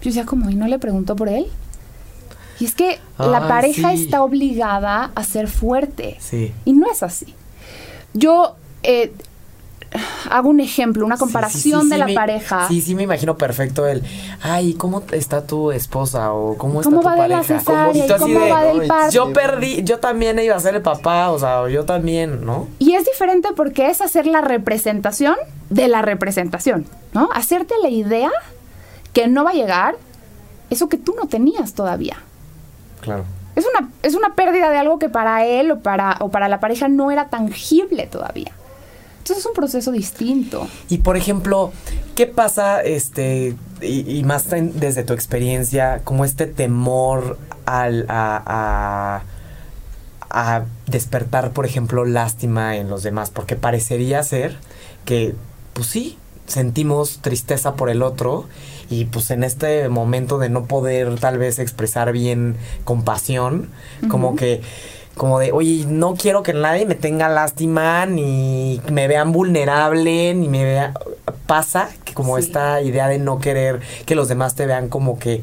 [0.00, 1.46] Yo decía, como, ¿y no le preguntó por él?
[2.60, 6.16] Y es que la pareja está obligada a ser fuerte.
[6.20, 6.52] Sí.
[6.64, 7.34] Y no es así.
[8.14, 9.12] Yo eh,
[10.30, 12.68] hago un ejemplo, una comparación de la pareja.
[12.68, 14.02] Sí, sí, me imagino perfecto el,
[14.42, 16.32] ay, ¿cómo está tu esposa?
[16.32, 17.62] O ¿cómo está tu pareja?
[17.64, 19.12] ¿Cómo, va del parto?
[19.12, 22.68] Yo perdí, yo también iba a ser el papá, o sea, yo también, ¿no?
[22.78, 25.36] Y es diferente porque es hacer la representación
[25.70, 27.28] de la representación, ¿no?
[27.32, 28.30] Hacerte la idea
[29.18, 29.96] que no va a llegar
[30.70, 32.18] eso que tú no tenías todavía.
[33.00, 33.24] Claro.
[33.56, 36.60] Es una, es una pérdida de algo que para él o para, o para la
[36.60, 38.52] pareja no era tangible todavía.
[39.18, 40.68] Entonces es un proceso distinto.
[40.88, 41.72] Y por ejemplo,
[42.14, 49.22] ¿qué pasa, este, y, más desde tu experiencia, como este temor al, a,
[50.30, 53.30] a despertar, por ejemplo, lástima en los demás?
[53.30, 54.56] Porque parecería ser
[55.04, 55.34] que,
[55.72, 58.46] pues sí, sentimos tristeza por el otro
[58.90, 63.70] y pues en este momento de no poder tal vez expresar bien compasión,
[64.08, 64.62] como que
[65.18, 70.48] como de, oye, no quiero que nadie me tenga lástima, ni me vean vulnerable, ni
[70.48, 70.94] me vea...
[71.46, 75.42] Pasa que como esta idea de no querer que los demás te vean como que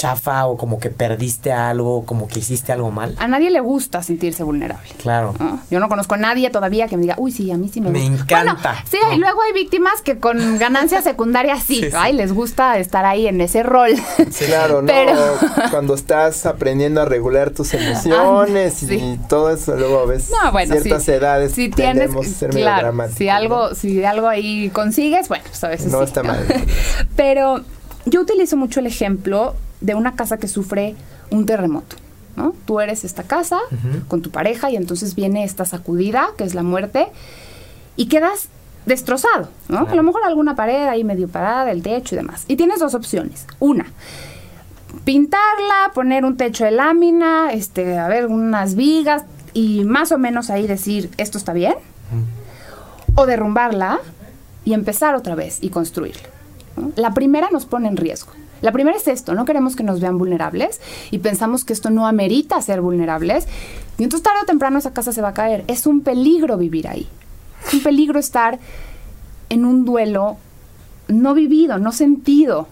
[0.00, 3.14] chafa o como que perdiste algo, como que hiciste algo mal.
[3.18, 4.88] A nadie le gusta sentirse vulnerable.
[4.96, 5.34] Claro.
[5.70, 7.90] Yo no conozco a nadie todavía que me diga, uy, sí, a mí sí me,
[7.90, 8.40] me gusta.
[8.40, 8.84] encanta.
[8.90, 13.26] sí, y luego hay víctimas que con ganancias secundarias sí, ay, les gusta estar ahí
[13.26, 13.90] en ese rol.
[14.30, 14.90] Sí, claro, ¿no?
[15.70, 20.30] Cuando estás aprendiendo a regular tus emociones y todo eso, luego ves
[20.66, 25.68] ciertas edades si tienes, ser claro, Si algo, si algo ahí consigues, bueno, pues a
[25.68, 26.46] veces No está mal.
[27.16, 27.60] Pero
[28.06, 30.94] yo utilizo mucho el ejemplo de una casa que sufre
[31.30, 31.96] un terremoto.
[32.36, 32.54] ¿no?
[32.66, 33.58] Tú eres esta casa
[34.08, 37.08] con tu pareja y entonces viene esta sacudida, que es la muerte,
[37.96, 38.48] y quedas
[38.86, 39.86] destrozado, ¿no?
[39.86, 42.44] A lo mejor alguna pared ahí medio parada, el techo y demás.
[42.48, 43.46] Y tienes dos opciones.
[43.58, 43.86] Una,
[45.04, 50.50] pintarla, poner un techo de lámina, este, a ver, unas vigas y más o menos
[50.50, 51.74] ahí decir, esto está bien.
[53.14, 53.98] O derrumbarla
[54.64, 56.22] y empezar otra vez y construirla.
[56.96, 58.32] La primera nos pone en riesgo.
[58.60, 60.80] La primera es esto, no queremos que nos vean vulnerables
[61.10, 63.46] y pensamos que esto no amerita ser vulnerables.
[63.98, 65.64] Y entonces tarde o temprano esa casa se va a caer.
[65.66, 67.08] Es un peligro vivir ahí.
[67.66, 68.58] Es un peligro estar
[69.48, 70.36] en un duelo
[71.08, 72.68] no vivido, no sentido.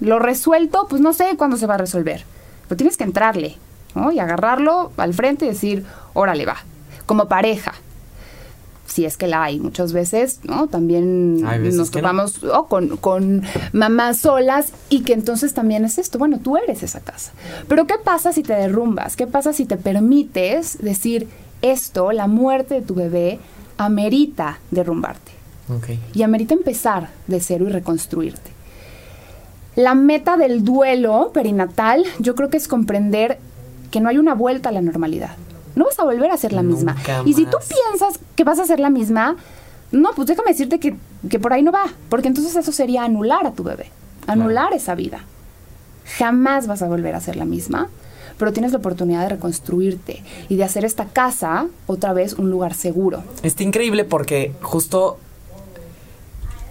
[0.00, 2.24] Lo resuelto, pues no sé cuándo se va a resolver.
[2.68, 3.56] Pero tienes que entrarle
[4.12, 6.56] y agarrarlo al frente y decir, órale va,
[7.06, 7.72] como pareja
[8.88, 9.60] si es que la hay.
[9.60, 10.66] Muchas veces, ¿no?
[10.66, 11.42] También
[11.76, 16.82] nos topamos con, con mamás solas y que entonces también es esto, bueno, tú eres
[16.82, 17.32] esa casa.
[17.68, 19.16] Pero ¿qué pasa si te derrumbas?
[19.16, 21.28] ¿Qué pasa si te permites decir
[21.62, 23.38] esto, la muerte de tu bebé,
[23.76, 25.32] amerita derrumbarte?
[26.14, 28.50] Y amerita empezar de cero y reconstruirte.
[29.76, 33.38] La meta del duelo perinatal yo creo que es comprender
[33.90, 35.36] que no hay una vuelta a la normalidad.
[35.74, 36.96] No vas a volver a ser la misma.
[37.24, 39.36] Y si tú piensas que vas a ser la misma,
[39.92, 40.96] no, pues déjame decirte que,
[41.28, 43.90] que por ahí no va, porque entonces eso sería anular a tu bebé,
[44.26, 45.20] anular esa vida.
[46.18, 47.88] Jamás vas a volver a ser la misma,
[48.38, 52.74] pero tienes la oportunidad de reconstruirte y de hacer esta casa otra vez un lugar
[52.74, 53.22] seguro.
[53.42, 55.18] Está increíble porque justo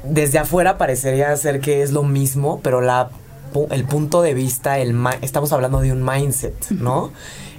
[0.04, 3.10] desde afuera parecería ser que es lo mismo, pero la
[3.70, 7.12] el punto de vista, el estamos hablando de un mindset, ¿no?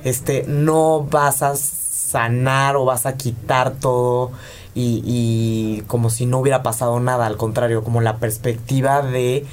[0.05, 4.31] Este, no vas a sanar o vas a quitar todo
[4.75, 9.45] y, y, como si no hubiera pasado nada, al contrario, como la perspectiva de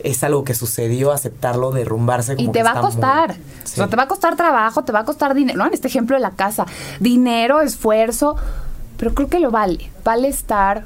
[0.00, 2.36] es algo que sucedió, aceptarlo, derrumbarse.
[2.36, 3.36] Como y te va a costar.
[3.64, 5.66] O sea, te va a costar trabajo, te va a costar dinero, ¿no?
[5.66, 6.66] En este ejemplo de la casa,
[7.00, 8.36] dinero, esfuerzo,
[8.98, 9.90] pero creo que lo vale.
[10.04, 10.84] Vale estar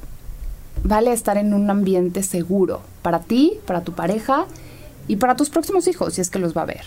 [0.85, 4.47] vale estar en un ambiente seguro para ti, para tu pareja
[5.09, 6.85] y para tus próximos hijos, si es que los va a ver,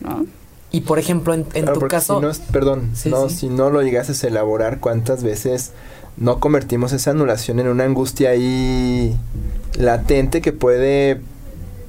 [0.00, 0.26] ¿no?
[0.70, 2.18] Y por ejemplo, en, tu caso...
[2.18, 5.72] Si no perdón, no, si no lo llegases a elaborar, ¿cuántas veces
[6.16, 9.16] no convertimos esa anulación en una angustia ahí
[9.74, 11.20] latente que puede,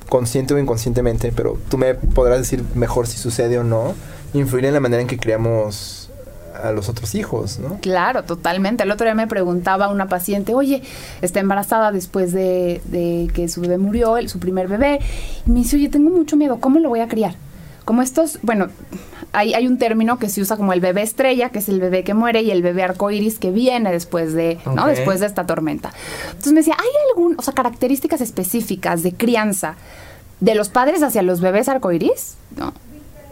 [0.10, 3.94] consciente o inconscientemente, pero tú me podrás decir mejor si sucede o no,
[4.34, 6.03] influir en la manera en que creamos
[6.64, 7.78] a los otros hijos, ¿no?
[7.82, 8.84] Claro, totalmente.
[8.84, 10.82] El otro día me preguntaba una paciente, oye,
[11.22, 12.82] está embarazada después de,
[13.34, 15.00] que su bebé murió, su primer bebé,
[15.46, 17.36] y me dice, oye, tengo mucho miedo, ¿cómo lo voy a criar?
[17.86, 18.70] Como estos, bueno,
[19.34, 22.06] hay, hay un término que se usa como el bebé estrella, que es el bebé
[22.06, 24.88] que muere, y el bebé arcoíris que viene después de, ¿no?
[24.88, 25.92] Después de esta tormenta.
[26.28, 29.76] Entonces me decía, ¿hay algún, o sea, características específicas de crianza
[30.40, 32.36] de los padres hacia los bebés arcoíris?
[32.56, 32.74] ¿No?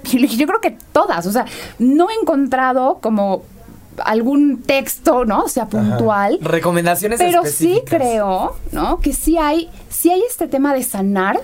[0.03, 1.45] Yo creo que todas, o sea,
[1.79, 3.43] no he encontrado como
[4.03, 5.43] algún texto, ¿no?
[5.43, 6.39] O sea, puntual.
[6.41, 8.99] Recomendaciones Pero sí creo, ¿no?
[8.99, 11.39] Que sí hay, sí hay este tema de sanar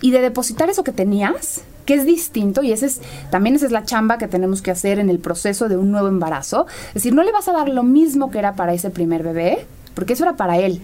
[0.00, 3.00] y de depositar eso que tenías, que es distinto y ese es
[3.30, 6.08] también esa es la chamba que tenemos que hacer en el proceso de un nuevo
[6.08, 6.66] embarazo.
[6.88, 9.66] Es decir, no le vas a dar lo mismo que era para ese primer bebé,
[9.94, 10.80] porque eso era para él.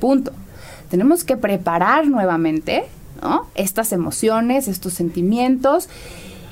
[0.00, 0.32] Punto.
[0.90, 2.84] Tenemos que preparar nuevamente,
[3.22, 3.46] ¿no?
[3.54, 5.88] Estas emociones, estos sentimientos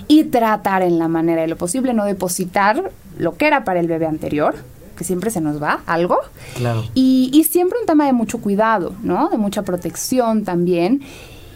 [0.09, 3.87] y tratar en la manera de lo posible no depositar lo que era para el
[3.87, 4.55] bebé anterior,
[4.97, 6.19] que siempre se nos va algo.
[6.57, 6.85] Claro.
[6.95, 9.29] Y, y siempre un tema de mucho cuidado, ¿no?
[9.29, 11.03] De mucha protección también.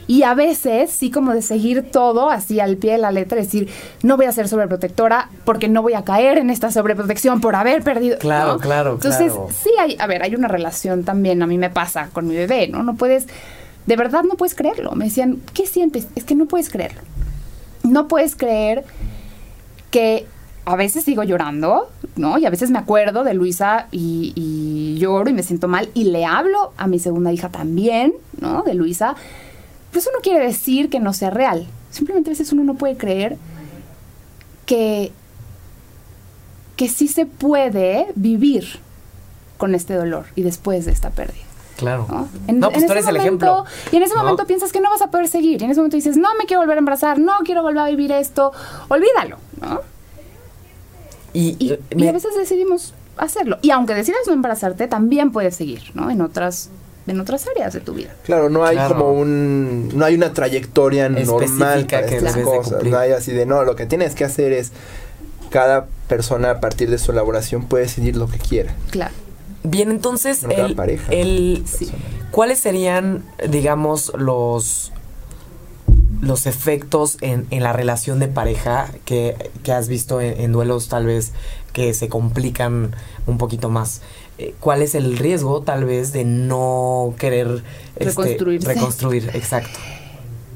[0.08, 3.68] Y a veces, sí, como de seguir todo así al pie de la letra, decir,
[4.02, 7.82] no voy a ser sobreprotectora porque no voy a caer en esta sobreprotección por haber
[7.82, 8.18] perdido.
[8.18, 8.92] Claro, claro.
[8.92, 12.36] Entonces, sí hay, a ver, hay una relación también, a mí me pasa con mi
[12.36, 12.84] bebé, ¿no?
[12.84, 13.26] No puedes,
[13.86, 14.92] de verdad no puedes creerlo.
[14.92, 16.06] Me decían, ¿qué sientes?
[16.14, 17.00] Es que no puedes creerlo
[17.86, 18.84] no puedes creer
[19.90, 20.26] que
[20.64, 22.38] a veces sigo llorando, ¿no?
[22.38, 26.24] Y a veces me acuerdo de Luisa y, lloro y me siento mal y le
[26.24, 28.62] hablo a mi segunda hija también, ¿no?
[28.62, 29.14] De Luisa.
[29.90, 31.66] Pero eso no quiere decir que no sea real.
[31.90, 33.36] Simplemente a veces uno no puede creer
[34.66, 35.12] que,
[36.74, 38.80] que sí se puede vivir
[39.58, 41.45] con este dolor y después de esta pérdida.
[41.76, 42.06] Claro.
[42.48, 42.70] ¿no?
[42.70, 43.64] pues tú eres el ejemplo.
[43.92, 45.60] Y en ese momento piensas que no vas a poder seguir.
[45.60, 47.86] Y en ese momento dices, no me quiero volver a embarazar, no quiero volver a
[47.88, 48.52] vivir esto.
[48.88, 49.80] Olvídalo, ¿no?
[51.32, 53.58] Y, a veces decidimos hacerlo.
[53.60, 56.10] Y aunque decidas no embarazarte, también puedes seguir, ¿no?
[56.10, 56.70] En otras
[57.06, 58.10] en otras áreas de tu vida.
[58.24, 62.98] Claro, no hay como un no hay una trayectoria normal para que estas cosas, no
[62.98, 64.72] hay así de no, lo que tienes que hacer es
[65.50, 68.74] cada persona a partir de su elaboración puede decidir lo que quiera.
[68.90, 69.14] Claro.
[69.68, 70.44] Bien, entonces,
[71.10, 71.64] el,
[72.30, 74.92] ¿cuáles serían, digamos, los
[76.20, 81.32] los efectos en, en la relación de pareja que, has visto en, duelos tal vez
[81.72, 82.94] que se complican
[83.26, 84.02] un poquito más?
[84.38, 87.62] Eh, ¿Cuál es el riesgo tal vez de no querer
[87.96, 89.30] este, reconstruir?
[89.34, 89.78] Exacto.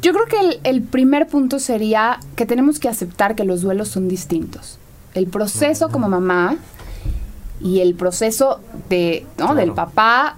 [0.02, 3.88] Yo creo que el, el, primer punto sería que tenemos que aceptar que los duelos
[3.88, 4.78] son distintos.
[5.14, 6.56] El proceso como mamá
[7.60, 9.54] y el proceso de, ¿no?
[9.54, 10.36] del papá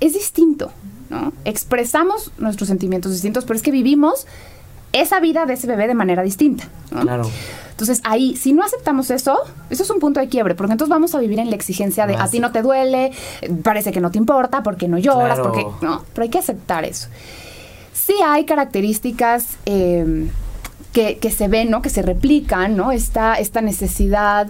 [0.00, 0.70] es distinto,
[1.10, 1.32] ¿no?
[1.44, 4.26] Expresamos nuestros sentimientos distintos, pero es que vivimos
[4.92, 6.68] esa vida de ese bebé de manera distinta.
[6.90, 7.28] Claro.
[7.70, 9.38] Entonces ahí, si no aceptamos eso,
[9.70, 12.16] eso es un punto de quiebre, porque entonces vamos a vivir en la exigencia de
[12.16, 13.12] a ti no te duele,
[13.62, 17.08] parece que no te importa, porque no lloras, porque no, pero hay que aceptar eso.
[17.92, 20.28] Sí hay características eh,
[21.20, 21.82] que, se ven, ¿no?
[21.82, 22.90] Que se replican, ¿no?
[22.90, 24.48] Esta, esta necesidad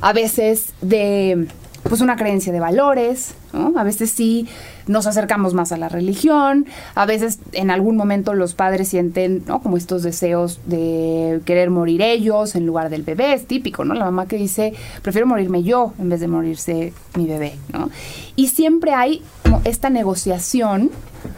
[0.00, 1.46] a veces de
[1.82, 3.34] pues una creencia de valores.
[3.74, 4.46] A veces sí
[4.86, 9.40] nos acercamos más a la religión, a veces en algún momento los padres sienten.
[9.40, 13.94] Como estos deseos de querer morir ellos en lugar del bebé, es típico, ¿no?
[13.94, 14.72] La mamá que dice,
[15.02, 17.90] prefiero morirme yo en vez de morirse mi bebé, ¿no?
[18.36, 19.22] Y siempre hay
[19.64, 20.90] esta negociación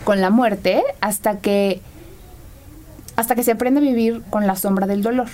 [0.04, 1.80] con la muerte hasta que
[3.16, 5.28] hasta que se aprende a vivir con la sombra del dolor.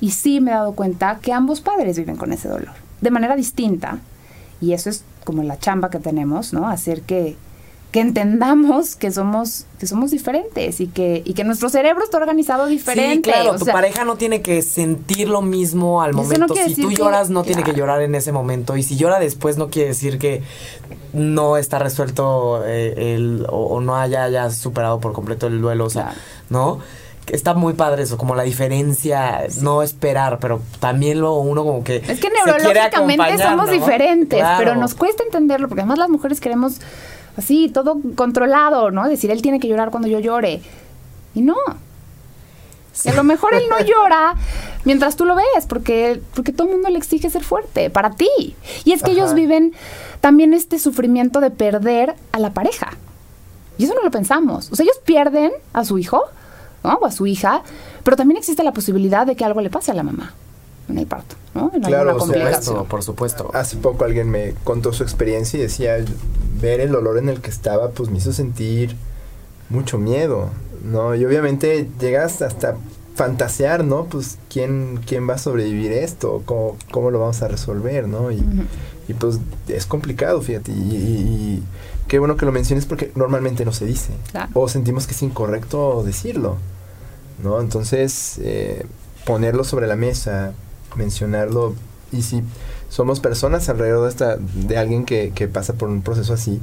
[0.00, 3.34] Y sí me he dado cuenta que ambos padres viven con ese dolor, de manera
[3.34, 3.98] distinta,
[4.60, 6.68] y eso es como la chamba que tenemos, ¿no?
[6.68, 7.36] Hacer que,
[7.92, 12.66] que entendamos que somos que somos diferentes y que y que nuestro cerebro está organizado
[12.66, 13.30] diferente.
[13.30, 16.54] Sí, claro, tu pareja no tiene que sentir lo mismo al momento.
[16.54, 19.68] si tú lloras no tiene que llorar en ese momento y si llora después no
[19.68, 20.42] quiere decir que
[21.12, 25.90] no está resuelto eh, el o, no haya, haya superado por completo el duelo, o
[25.90, 26.14] sea,
[26.50, 26.80] ¿no?
[27.28, 31.96] Está muy padre eso, como la diferencia, no esperar, pero también lo uno como que...
[31.96, 36.80] Es que neurológicamente somos diferentes, pero nos cuesta entenderlo, porque además las mujeres queremos
[37.36, 39.08] así, todo controlado, ¿no?
[39.08, 40.62] Decir, él tiene que llorar cuando yo llore.
[41.34, 41.56] Y no.
[41.66, 44.34] a lo mejor él no llora
[44.84, 48.56] mientras tú lo ves, porque, porque todo el mundo le exige ser fuerte, para ti.
[48.84, 49.74] Y es que ellos viven
[50.20, 52.92] también este sufrimiento de perder a la pareja.
[53.78, 54.70] Y eso no lo pensamos.
[54.72, 56.24] O sea, ellos pierden a su hijo
[56.82, 57.62] o a su hija,
[58.04, 60.34] pero también existe la posibilidad de que algo le pase a la mamá
[60.88, 61.70] en el parto, ¿no?
[61.74, 62.16] En claro,
[62.88, 63.50] por supuesto.
[63.54, 65.96] Hace poco alguien me contó su experiencia y decía,
[66.60, 68.96] ver el olor en el que estaba, pues me hizo sentir
[69.68, 70.50] mucho miedo,
[70.84, 71.14] ¿no?
[71.14, 72.76] Y obviamente llegas hasta
[73.16, 74.04] fantasear, ¿no?
[74.04, 78.30] Pues quién, quién va a sobrevivir esto, cómo, cómo lo vamos a resolver, ¿no?
[78.30, 78.44] Y,
[79.08, 81.62] y pues es complicado, fíjate, y,
[82.08, 84.12] qué bueno que lo menciones porque normalmente no se dice,
[84.54, 86.56] o sentimos que es incorrecto decirlo.
[87.42, 87.60] ¿no?
[87.60, 88.86] Entonces, eh,
[89.24, 90.52] ponerlo sobre la mesa,
[90.94, 91.74] mencionarlo,
[92.12, 92.42] y si
[92.88, 96.60] somos personas alrededor de, esta, de alguien que, que pasa por un proceso así,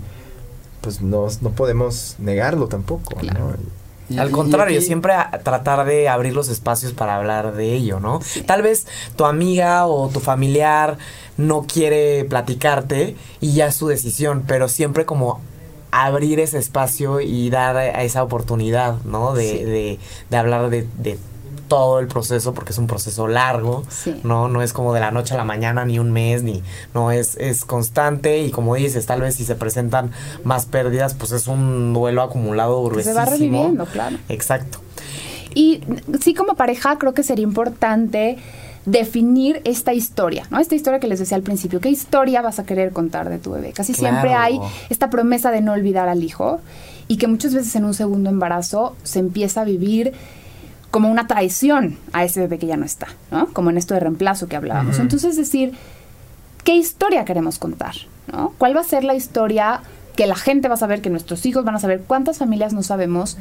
[0.82, 3.16] pues no, no podemos negarlo tampoco,
[4.18, 8.20] Al contrario, siempre tratar de abrir los espacios para hablar de ello, ¿no?
[8.46, 10.98] Tal vez tu amiga o tu familiar
[11.38, 15.42] no quiere platicarte y ya es su decisión, pero siempre como
[15.92, 19.34] abrir ese espacio y dar a esa oportunidad, ¿no?
[19.34, 20.00] De, de,
[20.30, 21.20] de hablar de, de,
[21.74, 23.82] todo el proceso, porque es un proceso largo,
[24.24, 24.48] ¿no?
[24.48, 26.62] No es como de la noche a la mañana, ni un mes, ni,
[26.94, 30.12] no, es, es constante y como dices, tal vez si se presentan
[30.44, 33.16] más pérdidas, pues es un duelo acumulado gruesísimo.
[33.16, 34.18] Se va reviviendo, claro.
[34.30, 34.82] Exacto.
[35.56, 35.82] Y
[36.22, 38.38] sí, como pareja, creo que sería importante
[38.86, 40.60] definir esta historia, ¿no?
[40.60, 43.50] Esta historia que les decía al principio, ¿qué historia vas a querer contar de tu
[43.50, 43.72] bebé?
[43.74, 44.60] Casi siempre hay
[44.92, 46.62] esta promesa de no olvidar al hijo
[47.08, 50.14] y que muchas veces en un segundo embarazo se empieza a vivir
[50.94, 53.48] como una traición a ese bebé que ya no está, ¿no?
[53.48, 55.00] Como en esto de reemplazo que hablábamos.
[55.00, 55.74] Entonces, decir,
[56.64, 57.96] ¿qué historia queremos contar?
[58.32, 58.54] ¿no?
[58.60, 59.82] ¿Cuál va a ser la historia
[60.16, 62.04] que la gente va a saber, que nuestros hijos van a saber?
[62.06, 63.40] ¿Cuántas familias no sabemos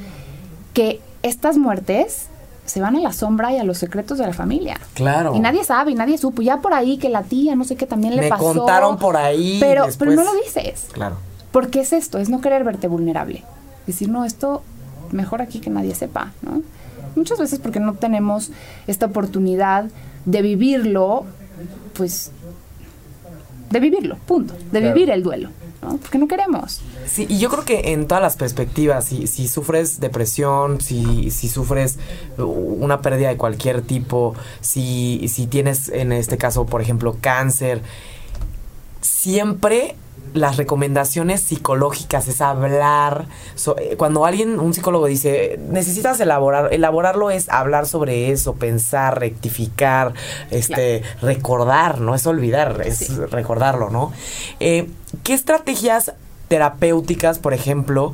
[0.72, 2.28] que estas muertes
[2.64, 4.80] se van a la sombra y a los secretos de la familia.
[4.94, 5.34] Claro.
[5.34, 6.40] Y nadie sabe, y nadie supo.
[6.40, 8.54] Ya por ahí que la tía, no sé qué, también le pasó.
[8.54, 9.58] Me contaron por ahí.
[9.60, 10.86] Pero, pero no lo dices.
[10.92, 11.18] Claro.
[11.50, 13.44] Porque es esto, es no querer verte vulnerable.
[13.86, 14.62] Decir, no, esto
[15.10, 16.62] mejor aquí que nadie sepa, ¿no?
[17.16, 18.50] Muchas veces porque no tenemos
[18.86, 19.90] esta oportunidad
[20.24, 21.24] de vivirlo,
[21.94, 22.30] pues,
[23.70, 24.54] de vivirlo, punto.
[24.70, 25.50] De vivir el duelo.
[25.82, 25.96] ¿no?
[25.96, 26.80] Porque no queremos.
[27.06, 31.48] Sí, y yo creo que en todas las perspectivas, si, si sufres depresión, si, si
[31.48, 31.98] sufres
[32.38, 37.82] una pérdida de cualquier tipo, si, si tienes en este caso, por ejemplo, cáncer,
[39.00, 39.96] siempre
[40.34, 43.26] las recomendaciones psicológicas es hablar.
[43.78, 50.14] Eh, cuando alguien, un psicólogo dice, necesitas elaborar, elaborarlo es hablar sobre eso, pensar, rectificar,
[50.50, 54.12] este, recordar, no es olvidar, es recordarlo, ¿no?
[54.60, 54.88] Eh,
[55.22, 56.12] ¿Qué estrategias
[56.52, 58.12] terapéuticas, por ejemplo,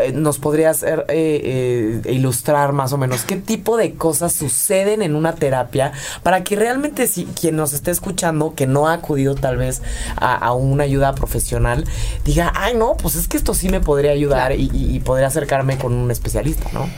[0.00, 5.16] eh, nos podrías eh, eh, ilustrar más o menos qué tipo de cosas suceden en
[5.16, 5.90] una terapia
[6.22, 9.82] para que realmente si quien nos esté escuchando, que no ha acudido tal vez
[10.14, 11.84] a, una ayuda profesional,
[12.24, 15.76] diga, ay no, pues es que esto sí me podría ayudar y, y podría acercarme
[15.76, 16.88] con un especialista, ¿no?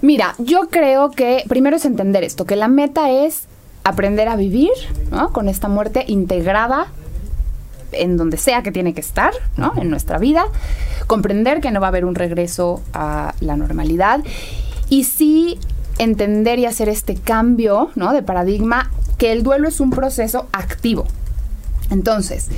[0.00, 3.42] Mira, yo creo que primero es entender esto, que la meta es
[3.84, 4.72] aprender a vivir
[5.10, 5.30] ¿no?
[5.30, 6.86] con esta muerte integrada
[7.92, 9.72] en donde sea que tiene que estar, ¿no?
[9.76, 10.44] En nuestra vida,
[11.06, 14.20] comprender que no va a haber un regreso a la normalidad
[14.88, 15.58] y sí
[15.98, 18.12] entender y hacer este cambio, ¿no?
[18.12, 21.06] De paradigma, que el duelo es un proceso activo.
[21.90, 22.48] Entonces,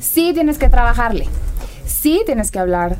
[0.00, 1.26] sí tienes que trabajarle,
[1.86, 2.96] sí tienes que hablar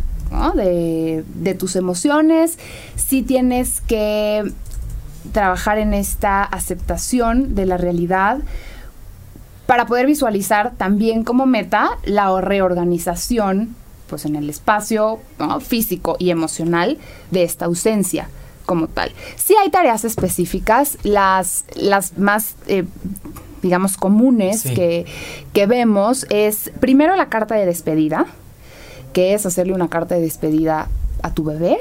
[0.54, 2.58] de, de tus emociones,
[2.96, 4.52] sí tienes que
[5.32, 8.38] trabajar en esta aceptación de la realidad,
[9.66, 13.76] para poder visualizar también como meta la reorganización
[14.08, 15.20] pues en el espacio
[15.60, 16.98] físico y emocional
[17.30, 18.28] de esta ausencia
[18.66, 19.10] como tal.
[19.36, 22.84] Si hay tareas específicas, las, las más, eh,
[23.62, 25.06] digamos, comunes que,
[25.54, 28.26] que vemos es primero la carta de despedida,
[29.14, 30.88] que es hacerle una carta de despedida
[31.22, 31.78] a tu bebé.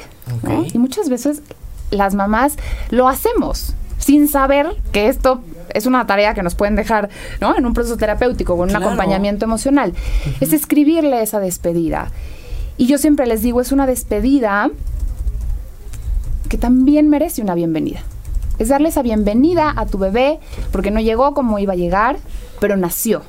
[0.73, 1.41] Y muchas veces
[1.89, 2.55] las mamás
[2.89, 5.41] lo hacemos sin saber que esto
[5.73, 7.55] es una tarea que nos pueden dejar ¿no?
[7.57, 9.93] en un proceso terapéutico con un acompañamiento emocional.
[10.41, 12.11] Es escribirle esa despedida.
[12.77, 14.69] Y yo siempre les digo, es una despedida
[16.49, 18.01] que también merece una bienvenida.
[18.59, 20.39] Es darle esa bienvenida a tu bebé
[20.71, 22.17] porque no llegó como iba a llegar,
[22.59, 23.21] pero nació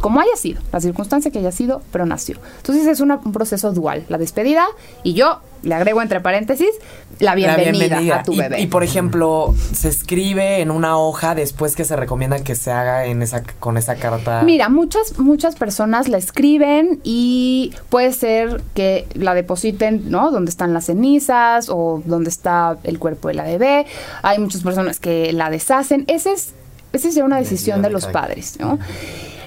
[0.00, 2.36] como haya sido, la circunstancia que haya sido, pero nació.
[2.58, 4.66] Entonces es un proceso dual, la despedida
[5.02, 6.70] y yo le agrego entre paréntesis
[7.18, 8.60] la bienvenida, a tu bebé.
[8.60, 13.06] Y por ejemplo, se escribe en una hoja después que se recomienda que se haga
[13.06, 14.42] en esa con esa carta.
[14.42, 20.30] Mira, muchas muchas personas la escriben y puede ser que la depositen, ¿no?
[20.30, 23.86] Donde están las cenizas o donde está el cuerpo de la bebé.
[24.22, 26.04] Hay muchas personas que la deshacen.
[26.06, 26.54] Esa es
[26.92, 28.78] esa es una decisión de los padres, ¿no?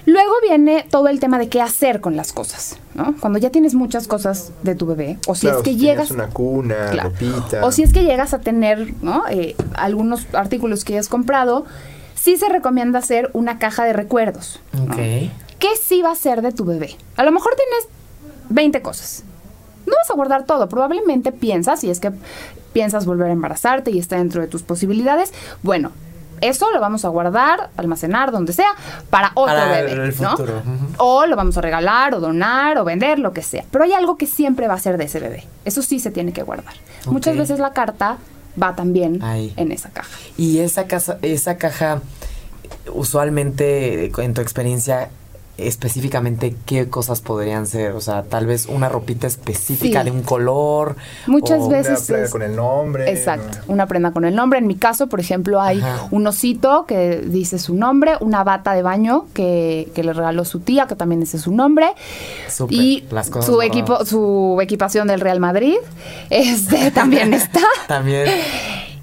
[0.10, 3.16] Luego viene todo el tema de qué hacer con las cosas, ¿no?
[3.20, 6.10] Cuando ya tienes muchas cosas de tu bebé, o si es que llegas...
[6.10, 6.92] una cuna,
[7.62, 9.26] O si es que llegas a tener, ¿no?
[9.30, 11.66] Eh, algunos artículos que hayas comprado,
[12.16, 14.60] sí se recomienda hacer una caja de recuerdos.
[14.82, 14.96] Ok.
[14.96, 16.96] ¿Qué sí va a ser de tu bebé?
[17.16, 17.88] A lo mejor tienes
[18.50, 19.24] 20 cosas.
[19.86, 22.12] No vas a guardar todo, probablemente piensas, si es que
[22.74, 25.92] piensas volver a embarazarte y está dentro de tus posibilidades, bueno,
[26.42, 28.72] eso lo vamos a guardar, almacenar, donde sea,
[29.10, 30.14] para otro bebé.
[30.98, 33.66] O lo vamos a regalar, o donar, o vender, lo que sea.
[33.72, 35.46] Pero hay algo que siempre va a ser de ese bebé.
[35.66, 36.74] Eso sí se tiene que guardar.
[37.06, 38.18] Muchas veces la carta
[38.62, 40.10] va también en esa caja.
[40.38, 42.02] Y esa, casa, esa caja,
[42.94, 45.10] usualmente, en tu experiencia,
[45.68, 50.96] específicamente qué cosas podrían ser, o sea, tal vez una ropita específica de un color.
[51.28, 52.10] Muchas veces.
[52.10, 53.12] Una prenda con el nombre.
[53.12, 54.60] Exacto, una prenda con el nombre.
[54.60, 55.82] En mi caso, por ejemplo, hay
[56.12, 60.88] un osito que dice su nombre, una bata de baño que, le regaló su tía,
[60.88, 61.88] que también dice su nombre.
[62.70, 63.04] y
[63.42, 65.76] su equipo, su equipación del Real Madrid,
[66.30, 67.62] este también está.
[67.88, 68.30] también.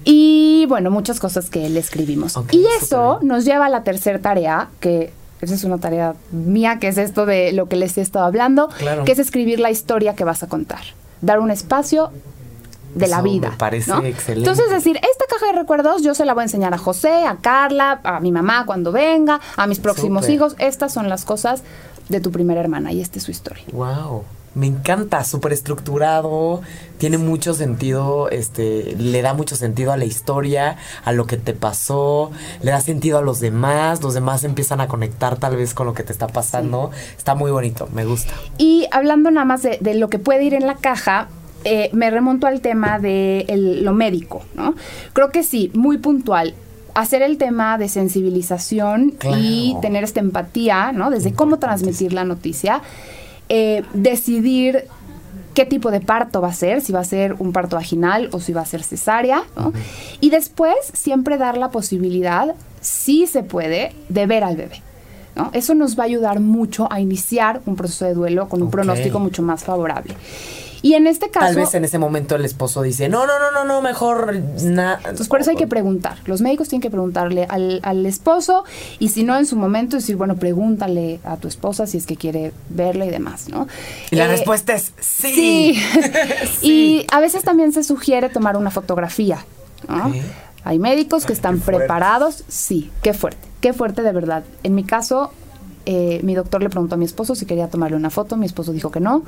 [0.03, 2.39] Y bueno, muchas cosas que le escribimos.
[2.51, 6.87] y eso nos lleva a la tercera tarea, que esa es una tarea mía, que
[6.87, 8.69] es esto de lo que les he estado hablando,
[9.05, 10.81] que es escribir la historia que vas a contar.
[11.21, 12.11] Dar un espacio
[12.95, 13.51] de la vida.
[13.51, 14.49] Me parece excelente.
[14.49, 17.37] Entonces, decir, esta caja de recuerdos yo se la voy a enseñar a José, a
[17.37, 20.55] Carla, a mi mamá cuando venga, a mis próximos hijos.
[20.57, 21.63] Estas son las cosas
[22.09, 23.63] de tu primera hermana y esta es su historia.
[23.71, 24.23] Wow
[24.57, 26.61] me encanta, súper estructurado,
[26.97, 31.53] tiene mucho sentido, este, le da mucho sentido a la historia, a lo que te
[31.53, 32.31] pasó,
[32.63, 35.93] le da sentido a los demás, los demás empiezan a conectar tal vez con lo
[35.93, 38.33] que te está pasando, está muy bonito, me gusta.
[38.57, 41.27] Y hablando nada más de, lo que puede ir en la caja,
[41.63, 43.45] eh, me remonto al tema de
[43.83, 44.73] lo médico, ¿no?
[45.13, 46.55] Creo que sí, muy puntual
[46.95, 51.11] hacer el tema de sensibilización y tener esta empatía, ¿no?
[51.11, 52.81] Desde cómo transmitir la noticia
[53.49, 54.87] eh, decidir
[55.53, 58.39] qué tipo de parto va a ser, si va a ser un parto vaginal o
[58.39, 59.43] si va a ser cesárea,
[60.21, 64.83] Y después siempre dar la posibilidad, si se puede, de ver al bebé.
[65.35, 65.49] ¿no?
[65.53, 69.19] Eso nos va a ayudar mucho a iniciar un proceso de duelo con un pronóstico
[69.19, 70.13] mucho más favorable.
[70.81, 71.45] Y en este caso...
[71.47, 74.97] Tal vez en ese momento el esposo dice, no, no, no, no, no, mejor nada.
[74.99, 76.17] Entonces por eso hay que preguntar.
[76.25, 78.63] Los médicos tienen que preguntarle al, al, esposo
[78.99, 82.15] y si no en su momento decir, bueno, pregúntale a tu esposa si es que
[82.15, 83.67] quiere verla y demás, ¿no?
[84.11, 85.33] Y la eh, respuesta es sí.
[85.33, 85.81] Sí.
[86.61, 89.45] Y a veces también se sugiere tomar una fotografía,
[89.87, 90.13] ¿no?
[90.63, 94.43] Hay médicos que están preparados, sí, qué fuerte, qué fuerte de verdad.
[94.63, 95.31] En mi caso,
[95.85, 98.73] eh, mi doctor le preguntó a mi esposo si quería tomarle una foto, mi esposo
[98.73, 99.23] dijo que no.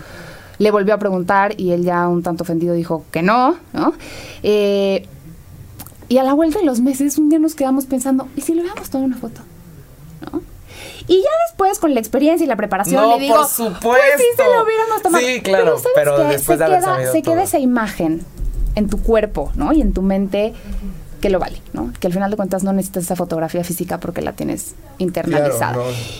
[0.59, 3.93] Le volvió a preguntar y él ya un tanto ofendido dijo que no, ¿no?
[4.43, 5.07] Eh,
[6.09, 8.61] y a la vuelta de los meses, un día nos quedamos pensando, ¿y si le
[8.61, 9.41] hubiéramos tomado una foto?
[10.31, 10.41] ¿No?
[11.07, 13.79] Y ya después, con la experiencia y la preparación, le digo, por supuesto.
[13.81, 15.25] Pues sí, se lo hubiéramos tomado.
[15.25, 18.25] Sí, claro, pero, después se de queda, Se queda esa imagen
[18.75, 19.73] en tu cuerpo, ¿no?
[19.73, 20.53] Y en tu mente
[21.19, 21.91] que lo vale, ¿no?
[21.99, 25.77] Que al final de cuentas no necesitas esa fotografía física porque la tienes internalizada.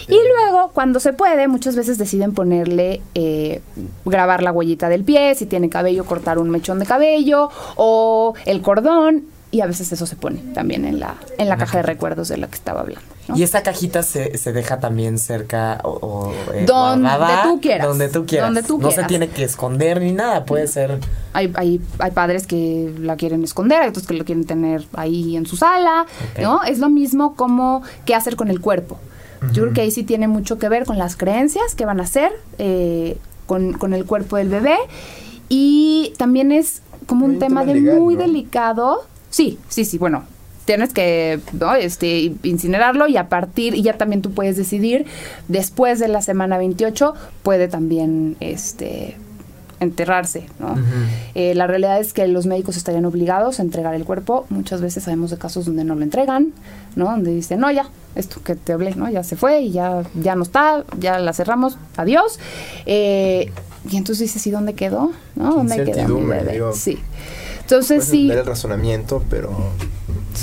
[0.07, 3.61] y luego, cuando se puede, muchas veces deciden ponerle, eh,
[4.05, 8.61] grabar la huellita del pie, si tiene cabello, cortar un mechón de cabello o el
[8.61, 12.27] cordón y a veces eso se pone también en la, en la caja de recuerdos
[12.27, 13.01] de la que estaba hablando.
[13.35, 17.09] Y esta cajita se, se deja también cerca o, eh, donde
[17.43, 17.87] tú quieras.
[17.87, 18.51] Donde tú quieras.
[18.51, 20.99] no se tiene que esconder ni nada, puede ser.
[21.33, 25.35] Hay, hay, hay padres que la quieren esconder, hay otros que lo quieren tener ahí
[25.35, 26.05] en su sala,
[26.41, 26.63] ¿no?
[26.63, 28.99] Es lo mismo como qué hacer con el cuerpo.
[29.53, 32.03] Yo creo que ahí sí tiene mucho que ver con las creencias que van a
[32.03, 34.75] hacer, eh, con, el cuerpo del bebé.
[35.47, 39.05] Y también es como un, tema, de muy delicado.
[39.29, 40.23] Sí, sí, sí, bueno,
[40.65, 41.39] tienes que
[41.79, 45.07] este, incinerarlo y a partir, y ya también tú puedes decidir,
[45.47, 49.17] después de la semana 28, puede también este,
[49.79, 50.75] enterrarse, ¿no?
[51.35, 54.45] Eh, la realidad es que los médicos estarían obligados a entregar el cuerpo.
[54.49, 56.53] Muchas veces sabemos de casos donde no lo entregan,
[56.95, 57.05] ¿no?
[57.05, 59.09] Donde dicen, no, ya, esto que te hablé, ¿no?
[59.09, 62.39] Ya se fue y ya, ya no está, ya la cerramos, adiós.
[62.85, 63.51] Eh,
[63.89, 65.11] y entonces dices, ¿y dónde quedó?
[65.35, 65.55] ¿No?
[65.55, 66.61] ¿Dónde quedó mi bebé?
[66.73, 66.99] sí.
[67.69, 68.31] Entonces sí.
[68.31, 69.51] el razonamiento, pero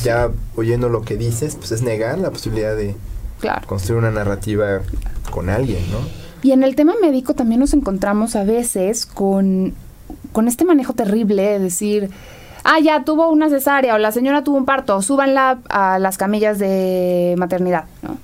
[0.05, 2.95] ya oyendo lo que dices, pues es negar la posibilidad de
[3.67, 4.83] construir una narrativa
[5.33, 5.99] con alguien, ¿no?
[6.45, 9.75] Y en el tema médico también nos encontramos a veces con,
[10.31, 12.11] con este manejo terrible de decir,
[12.63, 16.61] ah, ya tuvo una cesárea o la señora tuvo un parto, súbanla a las camillas
[16.61, 18.19] de maternidad, ¿no?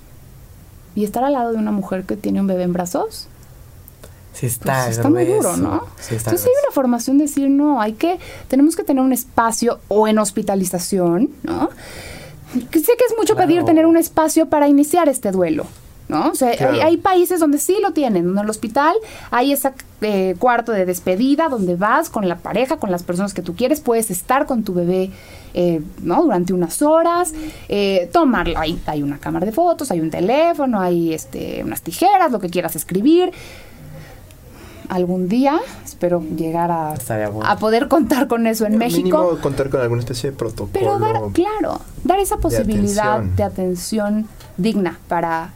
[0.94, 3.26] Y estar al lado de una mujer que tiene un bebé en brazos.
[4.33, 5.87] Sí está, pues está muy duro, ¿no?
[6.11, 8.18] Entonces hay una formación de decir, no, hay que,
[8.49, 11.70] tenemos que tener un espacio o en hospitalización, ¿no?
[12.53, 15.66] sé que es mucho pedir tener un espacio para iniciar este duelo.
[16.09, 16.28] ¿no?
[16.28, 16.51] O sea,
[16.85, 18.95] hay, países donde sí lo tienen, donde en el hospital
[19.30, 19.72] hay ese
[20.03, 23.80] eh, cuarto de despedida donde vas con la pareja, con las personas que tú quieres,
[23.80, 25.11] puedes estar con tu bebé,
[25.55, 26.22] eh, ¿no?
[26.22, 27.33] Durante unas horas,
[27.68, 28.59] eh, tomarlo.
[28.59, 32.51] Hay, hay una cámara de fotos, hay un teléfono, hay este, unas tijeras, lo que
[32.51, 33.33] quieras escribir
[34.93, 35.61] algún día.
[35.84, 36.95] Espero llegar a,
[37.45, 39.18] a poder contar con eso en México.
[39.18, 40.70] Mínimo contar con alguna especie de protocolo.
[40.72, 45.53] Pero dar, claro, dar esa posibilidad de atención digna para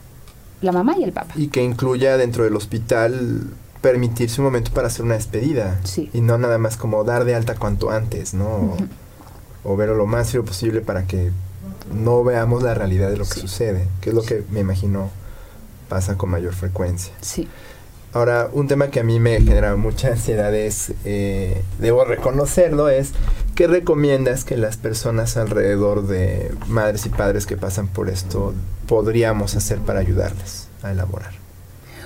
[0.61, 1.33] la mamá y el papá.
[1.35, 3.47] Y que incluya dentro del hospital
[3.81, 5.79] permitirse un momento para hacer una despedida.
[5.83, 6.09] Sí.
[6.13, 8.75] Y no nada más como dar de alta cuanto antes, ¿no?
[9.63, 11.31] o, verlo lo más serio posible para que
[11.93, 15.09] no veamos la realidad de lo que sucede, que es lo que me imagino
[15.89, 17.13] pasa con mayor frecuencia.
[17.21, 17.47] Sí.
[18.13, 23.11] Ahora, un tema que a mí me genera mucha ansiedad es, eh, debo reconocerlo, es
[23.55, 28.53] ¿qué recomiendas que las personas alrededor de madres y padres que pasan por esto
[28.87, 31.33] podríamos hacer para ayudarles a elaborar?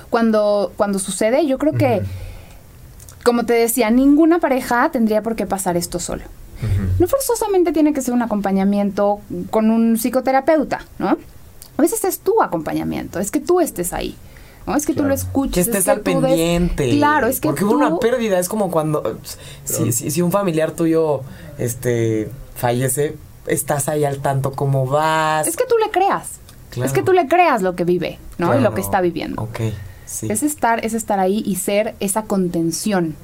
[0.10, 2.02] Cuando, cuando sucede, yo creo que,
[3.24, 6.24] como te decía, ninguna pareja tendría por qué pasar esto solo.
[7.00, 11.18] No forzosamente tiene que ser un acompañamiento con un psicoterapeuta, ¿no?
[11.78, 14.16] A veces es tu acompañamiento, es que tú estés ahí.
[14.66, 14.76] ¿No?
[14.76, 15.54] Es que tú lo escuches.
[15.54, 16.90] Que estés al pendiente.
[16.92, 19.18] Claro, es que Porque hubo una pérdida, es como cuando...
[19.64, 21.22] Si, si, un familiar tuyo
[21.58, 25.48] este, fallece, estás ahí al tanto cómo vas.
[25.48, 26.40] Es que tú le creas.
[26.84, 28.58] Es que tú le creas lo que vive, ¿no?
[28.58, 29.42] Y lo que está viviendo.
[29.42, 29.60] Ok,
[30.06, 30.28] sí.
[30.30, 33.16] Es estar, es estar ahí y ser esa contención.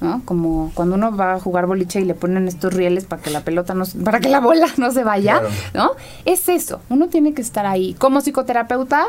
[0.00, 0.22] ¿no?
[0.24, 3.44] Como cuando uno va a jugar boliche y le ponen estos rieles para que la
[3.44, 5.40] pelota no, para que la bola no se vaya,
[5.74, 5.92] ¿no?
[6.24, 7.94] Es eso, uno tiene que estar ahí.
[7.94, 9.06] Como psicoterapeuta,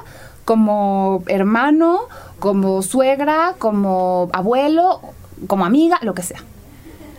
[0.48, 2.04] como hermano,
[2.40, 5.02] como suegra, como abuelo,
[5.46, 6.42] como amiga, lo que sea.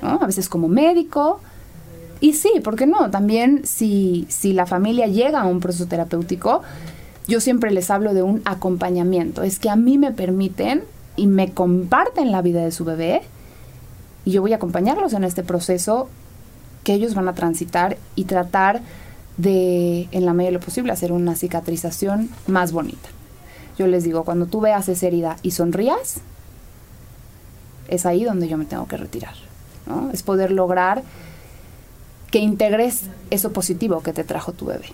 [0.01, 1.39] A veces como médico.
[2.21, 3.11] Y sí, ¿por qué no?
[3.11, 6.63] También si, si la familia llega a un proceso terapéutico,
[7.27, 9.43] yo siempre les hablo de un acompañamiento.
[9.43, 10.83] Es que a mí me permiten
[11.15, 13.21] y me comparten la vida de su bebé
[14.25, 16.09] y yo voy a acompañarlos en este proceso
[16.83, 18.81] que ellos van a transitar y tratar
[19.37, 23.11] de, en la medida de lo posible, hacer una cicatrización más bonita.
[23.79, 26.17] Yo les digo, cuando tú veas esa herida y sonrías,
[27.87, 29.35] es ahí donde yo me tengo que retirar.
[30.13, 31.03] Es poder lograr
[32.31, 34.87] que integres eso positivo que te trajo tu bebé.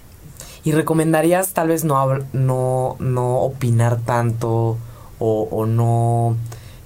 [0.63, 4.79] ¿Y recomendarías tal vez no, no, no opinar tanto
[5.19, 6.37] o, o no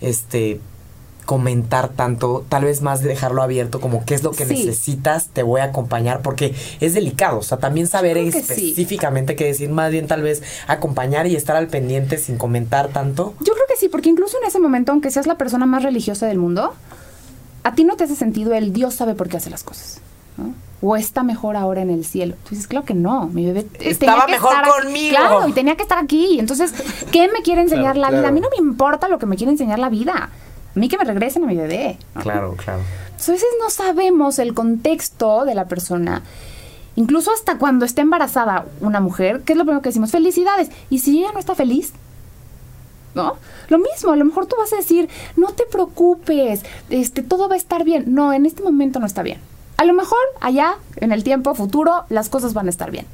[0.00, 0.60] este
[1.28, 5.60] comentar tanto, tal vez más dejarlo abierto, como qué es lo que necesitas, te voy
[5.60, 10.22] a acompañar, porque es delicado, o sea, también saber específicamente qué decir, más bien tal
[10.22, 13.34] vez acompañar y estar al pendiente sin comentar tanto.
[13.40, 16.26] Yo creo que sí, porque incluso en ese momento, aunque seas la persona más religiosa
[16.26, 16.72] del mundo,
[17.62, 20.00] a ti no te hace sentido el Dios sabe por qué hace las cosas.
[20.80, 22.36] o está mejor ahora en el cielo.
[22.44, 25.14] Tú dices, claro que no, mi bebé estaba mejor conmigo.
[25.14, 26.38] Claro, y tenía que estar aquí.
[26.38, 26.72] Entonces,
[27.12, 28.28] ¿qué me quiere enseñar la vida?
[28.28, 30.30] A mí no me importa lo que me quiere enseñar la vida
[30.78, 31.98] mí que me regresen a mi bebé.
[32.20, 32.80] Claro, claro.
[32.80, 36.22] a veces no sabemos el contexto de la persona.
[36.96, 40.10] Incluso hasta cuando está embarazada una mujer, ¿qué es lo primero que decimos?
[40.10, 40.70] Felicidades.
[40.90, 41.92] ¿Y si ella no está feliz?
[43.14, 43.36] ¿No?
[43.68, 47.54] Lo mismo, a lo mejor tú vas a decir, no te preocupes, este, todo va
[47.54, 48.14] a estar bien.
[48.14, 49.38] No, en este momento no está bien.
[49.76, 53.06] A lo mejor allá, en el tiempo futuro, las cosas van a estar bien.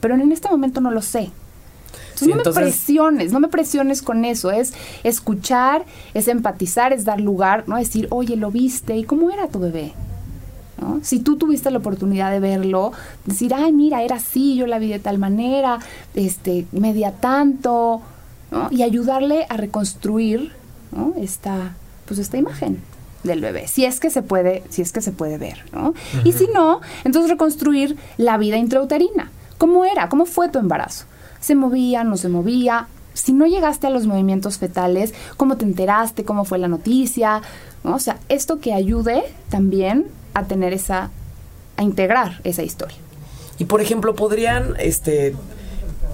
[0.00, 1.32] Pero en este momento no lo sé
[2.22, 4.72] no me presiones, no me presiones con eso, es
[5.04, 7.76] escuchar, es empatizar, es dar lugar, ¿no?
[7.76, 9.92] Decir, oye, lo viste, ¿y cómo era tu bebé?
[11.02, 12.92] Si tú tuviste la oportunidad de verlo,
[13.24, 15.78] decir, ay, mira, era así, yo la vi de tal manera,
[16.14, 18.02] este, media tanto,
[18.70, 20.52] y ayudarle a reconstruir
[21.16, 22.80] esta, pues esta imagen
[23.24, 25.94] del bebé, si es que se puede, si es que se puede ver, ¿no?
[26.24, 29.30] Y si no, entonces reconstruir la vida intrauterina.
[29.58, 30.08] ¿Cómo era?
[30.08, 31.06] ¿Cómo fue tu embarazo?
[31.46, 32.02] ¿Se movía?
[32.02, 32.88] ¿No se movía?
[33.14, 36.24] Si no llegaste a los movimientos fetales, ¿cómo te enteraste?
[36.24, 37.40] ¿Cómo fue la noticia?
[37.84, 41.10] O sea, esto que ayude también a tener esa,
[41.76, 42.96] a integrar esa historia.
[43.60, 45.36] Y por ejemplo, podrían, este,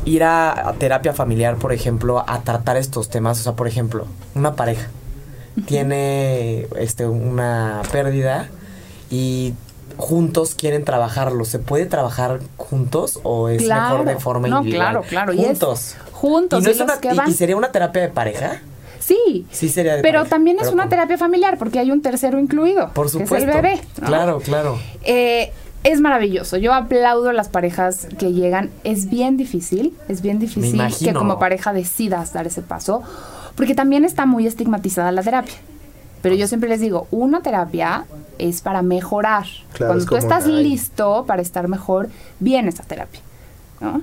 [0.04, 3.40] ir a, terapia familiar, por ejemplo, a tratar estos temas.
[3.40, 4.04] O sea, por ejemplo,
[4.34, 4.90] una pareja
[5.64, 8.50] tiene este una pérdida
[9.10, 9.54] y
[9.96, 11.44] juntos quieren trabajarlo.
[11.44, 15.34] ¿Se puede trabajar juntos o es mejor de forma no, Claro, claro.
[15.34, 15.96] Juntos.
[16.12, 16.64] juntos.
[17.26, 18.60] ¿Y, sería una terapia de pareja?
[19.00, 19.46] Sí.
[19.50, 22.90] Sí sería de Pero también es una terapia familiar porque hay un tercero incluido.
[22.94, 23.34] Por supuesto.
[23.34, 23.80] Que es el bebé.
[24.04, 24.78] Claro, claro.
[25.02, 25.52] Eh,
[25.84, 26.56] es maravilloso.
[26.56, 28.70] Yo aplaudo a las parejas que llegan.
[28.84, 33.02] Es bien difícil, es bien difícil que como pareja decidas dar ese paso,
[33.56, 35.54] porque también está muy estigmatizada la terapia.
[36.22, 38.04] Pero yo siempre les digo, una terapia
[38.38, 39.46] es para mejorar.
[39.76, 42.08] Cuando tú estás listo para estar mejor,
[42.40, 43.20] viene esa terapia.
[43.80, 44.02] ¿no?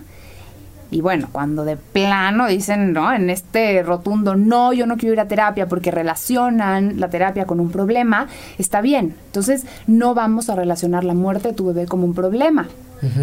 [0.92, 3.14] Y bueno, cuando de plano dicen, ¿no?
[3.14, 7.60] En este rotundo, no, yo no quiero ir a terapia porque relacionan la terapia con
[7.60, 8.28] un problema,
[8.58, 9.16] está bien.
[9.28, 12.68] Entonces, no vamos a relacionar la muerte de tu bebé como un problema,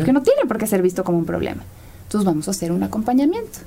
[0.05, 1.63] que no tiene por qué ser visto como un problema.
[2.05, 3.59] Entonces, vamos a hacer un acompañamiento.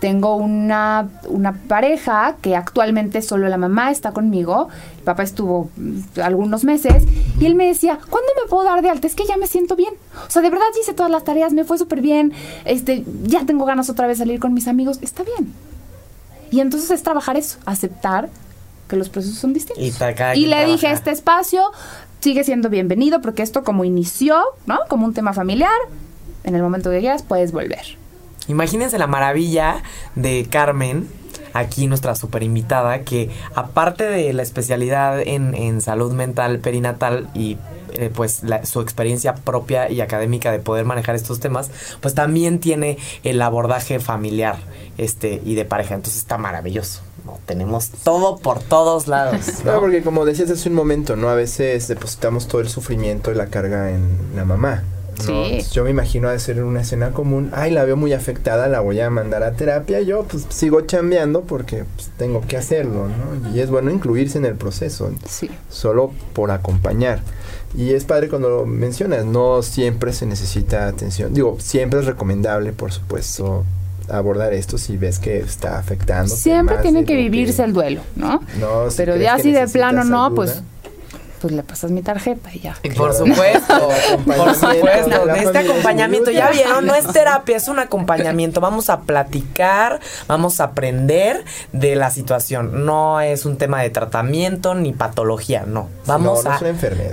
[0.00, 6.20] Tengo una, una pareja que actualmente solo la mamá está conmigo, el papá estuvo mm,
[6.22, 7.04] algunos meses,
[7.38, 9.06] y él me decía, ¿cuándo me puedo dar de alta?
[9.06, 9.92] Es que ya me siento bien.
[10.26, 12.32] O sea, de verdad hice todas las tareas, me fue súper bien,
[12.64, 15.52] este, ya tengo ganas otra vez de salir con mis amigos, está bien.
[16.50, 18.28] Y entonces es trabajar eso, aceptar
[18.88, 19.82] que los procesos son distintos.
[20.34, 21.62] Y, le dije, este espacio
[22.20, 24.78] sigue siendo bienvenido porque esto como inició, ¿no?
[24.88, 25.70] Como un tema familiar,
[26.44, 27.99] en el momento que quieras puedes volver.
[28.50, 29.82] Imagínense la maravilla
[30.16, 31.08] de Carmen,
[31.52, 37.58] aquí nuestra super invitada, que aparte de la especialidad en, salud mental perinatal y
[37.92, 41.70] eh, pues su experiencia propia y académica de poder manejar estos temas,
[42.00, 44.58] pues también tiene el abordaje familiar
[44.98, 45.94] este y de pareja.
[45.94, 47.02] Entonces está maravilloso.
[47.46, 49.40] Tenemos todo por todos lados.
[49.64, 49.78] ¿no?
[49.78, 51.28] porque como decías hace un momento, ¿no?
[51.28, 54.82] A veces depositamos todo el sufrimiento y la carga en la mamá.
[55.72, 57.50] Yo me imagino de ser una escena común.
[57.52, 60.00] Ay, la veo muy afectada, la voy a mandar a terapia.
[60.00, 63.54] Yo pues sigo chambeando porque pues, tengo que hacerlo, ¿no?
[63.54, 65.10] Y es bueno incluirse en el proceso.
[65.28, 65.50] Sí.
[65.68, 67.20] Solo por acompañar.
[67.76, 71.32] Y es padre cuando lo mencionas, no siempre se necesita atención.
[71.32, 73.64] Digo, siempre es recomendable, por supuesto,
[74.08, 76.34] abordar esto si ves que está afectando.
[76.34, 78.42] Siempre tiene que vivirse el duelo, ¿no?
[78.58, 80.62] No, Pero ya si de plano no, pues
[81.40, 82.76] pues le pasas mi tarjeta y ya.
[82.96, 83.88] por supuesto,
[84.26, 89.00] por supuesto, de este acompañamiento, ya vieron, no es terapia, es un acompañamiento, vamos a
[89.00, 95.64] platicar, vamos a aprender de la situación, no es un tema de tratamiento ni patología,
[95.66, 96.60] no, vamos a,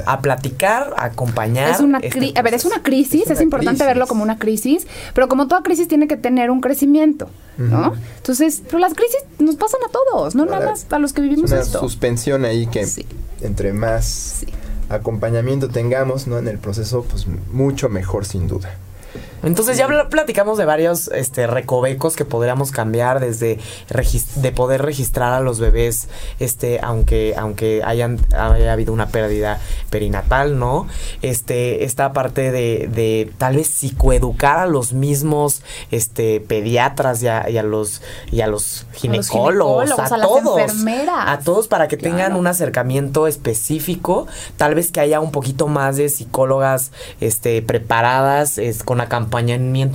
[0.06, 1.70] a platicar, a acompañar.
[1.72, 5.28] Es una este a ver, es una crisis, es, importante verlo como una crisis, pero
[5.28, 7.30] como toda crisis tiene que tener un crecimiento.
[7.58, 7.94] ¿No?
[8.18, 11.52] Entonces, pero las crisis nos pasan a todos, no nada más a los que vivimos
[11.52, 12.88] una suspensión ahí que
[13.42, 14.46] entre más
[14.90, 16.38] acompañamiento tengamos, ¿no?
[16.38, 18.78] En el proceso, pues mucho mejor sin duda.
[19.44, 23.60] Entonces ya platicamos de varios este, recovecos que podríamos cambiar desde
[24.36, 26.10] de poder registrar a los bebés,
[26.40, 29.60] este, aunque, aunque hayan haya habido una pérdida
[29.90, 30.88] perinatal, ¿no?
[31.22, 35.62] Este, esta parte de, de tal vez psicoeducar a los mismos
[35.92, 40.62] este, pediatras y a, los y a los ginecólogos, a, todos,
[41.10, 44.28] a todos para que tengan un acercamiento específico,
[44.58, 49.27] tal vez que haya un poquito más de psicólogas este, preparadas es, con acompañamiento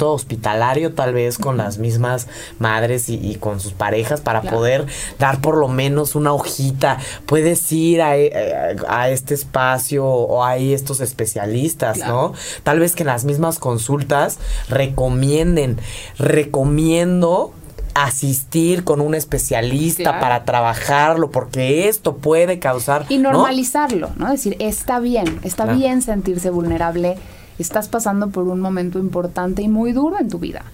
[0.01, 2.29] hospitalario tal vez con las mismas
[2.59, 4.87] madres y, con sus parejas para poder
[5.19, 6.99] dar por lo menos una hojita.
[7.27, 12.33] Puedes ir a, eh, a, este espacio o hay estos especialistas, ¿no?
[12.63, 15.79] Tal vez que en las mismas consultas recomienden,
[16.19, 17.53] recomiendo
[17.95, 23.07] asistir con un especialista para trabajarlo, porque esto puede causar...
[23.09, 24.31] Y normalizarlo, ¿no?
[24.31, 27.17] Decir, está bien, está bien sentirse vulnerable
[27.59, 30.65] estás pasando por un momento importante y muy duro en tu vida.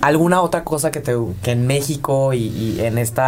[0.00, 3.22] ¿Alguna otra cosa que, te, que en México y, en este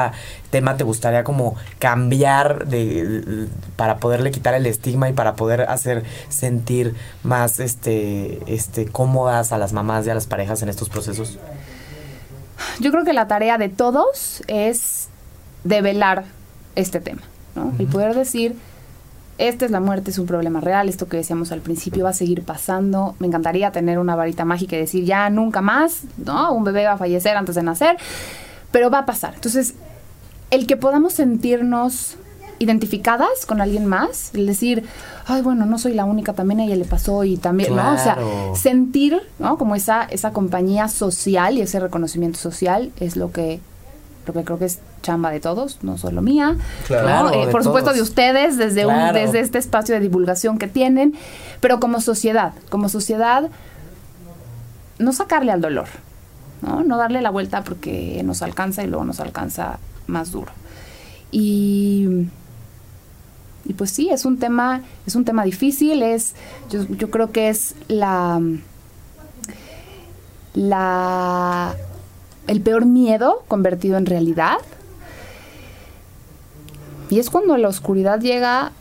[0.50, 6.04] tema te gustaría como cambiar de, para poderle quitar el estigma y para poder hacer
[6.28, 6.94] sentir
[7.24, 11.38] más este, este, cómodas a las mamás y a las parejas en estos procesos?
[12.78, 15.08] Yo creo que la tarea de todos es
[15.64, 16.24] develar
[16.76, 17.22] este tema
[17.56, 17.72] ¿no?
[17.80, 18.54] y poder decir
[19.48, 22.14] esta es la muerte, es un problema real, esto que decíamos al principio va a
[22.14, 23.14] seguir pasando.
[23.18, 26.52] Me encantaría tener una varita mágica y decir ya nunca más, ¿no?
[26.52, 27.96] Un bebé va a fallecer antes de nacer,
[28.70, 29.34] pero va a pasar.
[29.34, 29.74] Entonces,
[30.50, 32.16] el que podamos sentirnos
[32.58, 34.84] identificadas con alguien más, el decir,
[35.26, 37.94] ay, bueno, no soy la única, también a ella le pasó y también, ¿no?
[37.94, 38.18] O sea,
[38.54, 39.56] sentir, ¿no?
[39.56, 43.60] Como esa, esa compañía social y ese reconocimiento social es lo que,
[44.32, 46.56] lo que creo que es chamba de todos, no solo mía,
[46.86, 51.14] claro, eh, por supuesto de ustedes, desde, un, desde este espacio de divulgación que tienen,
[51.60, 53.50] pero como sociedad, como sociedad,
[54.98, 55.88] no sacarle al dolor,
[56.62, 56.82] ¿no?
[56.82, 60.52] No darle la vuelta porque nos alcanza y luego nos alcanza más duro.
[61.30, 62.28] Y
[63.70, 66.34] y pues sí, es un tema, es un tema difícil, es,
[66.70, 68.40] yo, yo creo que es la,
[70.54, 71.76] la,
[72.46, 74.58] el peor miedo convertido en realidad.
[77.08, 78.72] Y es cuando la oscuridad llega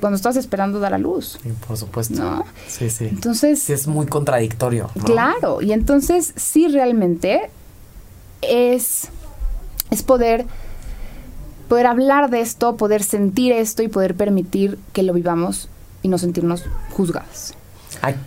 [0.00, 1.38] cuando estás esperando dar a luz.
[1.42, 2.44] Sí, por supuesto.
[2.66, 3.06] Sí, sí.
[3.06, 3.68] Entonces.
[3.70, 4.90] es muy contradictorio.
[5.04, 7.50] Claro, y entonces sí realmente
[8.42, 9.08] es,
[9.90, 10.46] es poder
[11.68, 15.68] poder hablar de esto, poder sentir esto y poder permitir que lo vivamos
[16.02, 17.54] y no sentirnos juzgadas.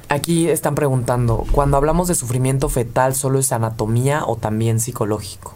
[0.09, 5.53] Aquí están preguntando, cuando hablamos de sufrimiento fetal, ¿solo es anatomía o también psicológico?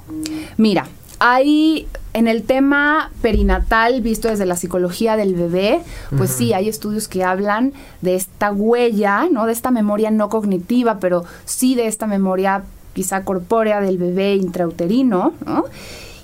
[0.58, 0.88] Mira,
[1.20, 5.82] hay en el tema perinatal, visto desde la psicología del bebé,
[6.16, 9.46] pues sí, hay estudios que hablan de esta huella, ¿no?
[9.46, 15.34] De esta memoria no cognitiva, pero sí de esta memoria quizá corpórea del bebé intrauterino,
[15.46, 15.66] ¿no?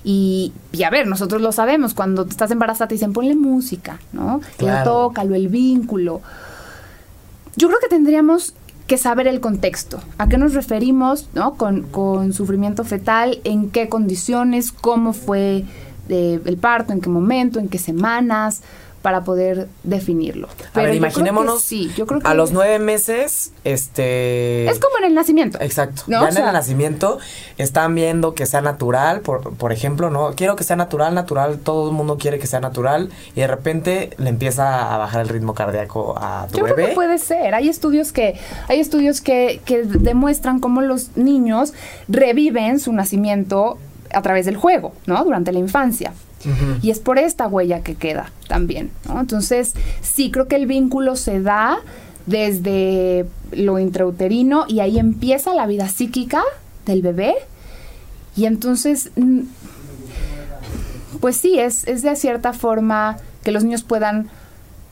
[0.04, 0.52] Y,
[0.84, 4.40] a ver, nosotros lo sabemos, cuando estás embarazada te dicen ponle música, ¿no?
[4.56, 4.90] Claro.
[4.90, 6.20] tócalo, el vínculo.
[7.56, 8.54] Yo creo que tendríamos
[8.86, 11.54] que saber el contexto, a qué nos referimos, ¿no?
[11.54, 15.64] Con, con sufrimiento fetal, en qué condiciones, cómo fue
[16.08, 18.62] eh, el parto, en qué momento, en qué semanas,
[19.02, 20.48] para poder definirlo.
[20.74, 24.66] Pero a ver, imaginémonos sí, yo creo que a los nueve meses, este...
[24.68, 25.58] Es como en el nacimiento.
[25.60, 26.02] Exacto.
[26.06, 27.18] Ya en el nacimiento
[27.56, 30.32] están viendo que sea natural, por, por ejemplo, ¿no?
[30.34, 34.10] Quiero que sea natural, natural, todo el mundo quiere que sea natural y de repente
[34.18, 36.74] le empieza a bajar el ritmo cardíaco a tu yo bebé.
[36.74, 37.54] Creo que puede ser.
[37.54, 38.38] Hay estudios que,
[38.68, 41.72] hay estudios que, que demuestran cómo los niños
[42.08, 43.78] reviven su nacimiento
[44.12, 45.24] a través del juego, ¿no?
[45.24, 46.12] Durante la infancia.
[46.82, 49.20] Y es por esta huella que queda también, ¿no?
[49.20, 51.80] Entonces, sí, creo que el vínculo se da
[52.26, 56.42] desde lo intrauterino y ahí empieza la vida psíquica
[56.86, 57.34] del bebé.
[58.36, 59.40] Y entonces, mm,
[61.20, 64.30] pues sí, es, es de cierta forma que los niños puedan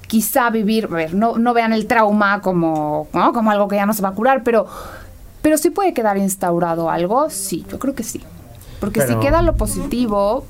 [0.06, 3.92] quizá vivir, a ver, no, no vean el trauma como, como algo que ya no
[3.92, 4.66] se va a curar, pero,
[5.42, 8.22] pero sí puede quedar instaurado algo, sí, yo creo que sí.
[8.80, 10.44] Porque si queda lo positivo,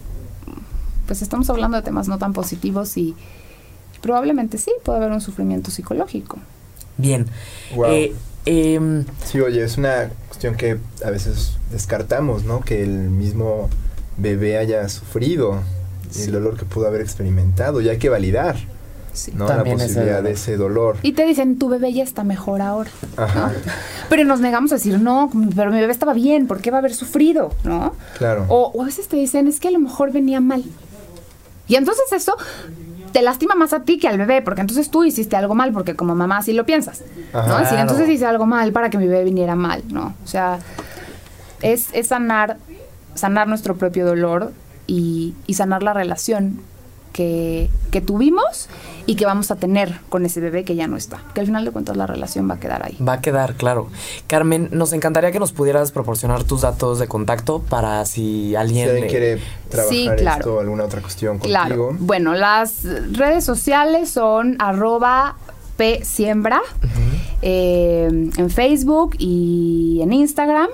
[1.09, 3.17] pues estamos hablando de temas no tan positivos y
[4.01, 6.39] probablemente sí puede haber un sufrimiento psicológico.
[6.99, 7.27] Bien.
[7.87, 12.61] Eh, em, sí, oye, es una cuestión que a veces descartamos, ¿no?
[12.61, 13.71] Que el mismo
[14.19, 15.63] bebé haya sufrido
[16.17, 18.57] el dolor que pudo haber experimentado y hay que validar.
[19.35, 19.49] ¿no?
[19.49, 20.97] la posibilidad de ese dolor.
[21.03, 22.91] Y te dicen, tu bebé ya está mejor ahora.
[23.17, 23.53] Ajá.
[24.09, 26.81] Pero nos negamos a decir, no, pero mi bebé estaba bien, ¿por qué va a
[26.81, 27.53] haber sufrido?
[27.65, 27.97] ¿No?
[28.17, 28.47] Claro.
[28.49, 30.63] O, o a veces te dicen, es que a lo mejor venía mal.
[31.69, 32.37] Y entonces eso
[33.13, 35.95] te lastima más a ti que al bebé, porque entonces tú hiciste algo mal, porque
[35.95, 37.03] como mamá así lo piensas,
[37.33, 37.59] ¿no?
[37.59, 40.15] entonces hice algo mal para que mi bebé viniera mal, ¿no?
[40.25, 40.59] O sea,
[41.63, 42.59] es, es sanar,
[43.15, 44.53] sanar nuestro propio dolor
[44.87, 46.61] y, y sanar la relación
[47.13, 48.69] que, que, tuvimos
[49.09, 51.23] y que vamos a tener con ese bebé que ya no está.
[51.33, 52.95] Que al final de cuentas la relación va a quedar ahí.
[53.03, 53.89] Va a quedar, claro.
[54.27, 59.09] Carmen, nos encantaría que nos pudieras proporcionar tus datos de contacto para si alguien...
[59.09, 59.41] quiere
[59.71, 61.49] trabajar esto o alguna otra cuestión contigo.
[61.49, 61.97] Claro.
[61.99, 65.37] Bueno, las redes sociales son arroba
[66.03, 66.61] psiembra
[67.41, 70.69] eh, en Facebook y en Instagram.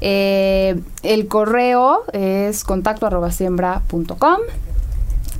[0.00, 4.38] Eh, el correo es contacto arroba siembra.com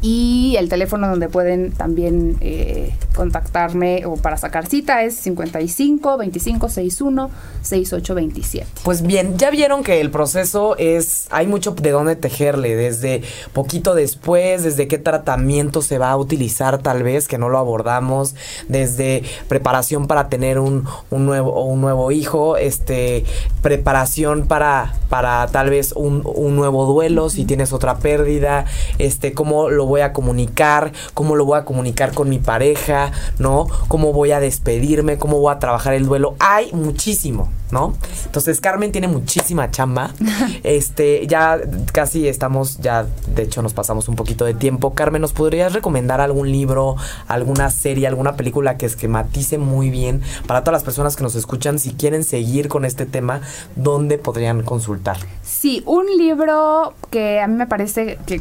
[0.03, 6.69] y el teléfono donde pueden también eh, contactarme o para sacar cita es 55 25
[6.69, 7.31] 61
[7.63, 8.67] 68 27.
[8.85, 13.23] Pues bien, ya vieron que el proceso es, hay mucho de dónde tejerle, desde
[13.53, 18.35] poquito después, desde qué tratamiento se va a utilizar tal vez, que no lo abordamos,
[18.69, 23.25] desde preparación para tener un, un nuevo, un nuevo hijo, este,
[23.63, 28.67] preparación para, para tal vez un, un nuevo duelo, si tienes otra pérdida,
[28.99, 33.67] este, cómo lo voy a comunicar, cómo lo voy a comunicar con mi pareja, ¿no?
[33.89, 36.37] Cómo voy a despedirme, cómo voy a trabajar el duelo.
[36.39, 37.95] Hay muchísimo ¿no?
[38.25, 40.11] Entonces Carmen tiene muchísima chamba.
[40.63, 41.59] este, ya
[41.93, 44.95] casi estamos, ya de hecho nos pasamos un poquito de tiempo.
[44.95, 46.97] Carmen, ¿nos podrías recomendar algún libro,
[47.29, 51.79] alguna serie, alguna película que esquematice muy bien para todas las personas que nos escuchan
[51.79, 53.41] si quieren seguir con este tema,
[53.75, 55.19] dónde podrían consultar?
[55.43, 58.41] Sí, un libro que a mí me parece que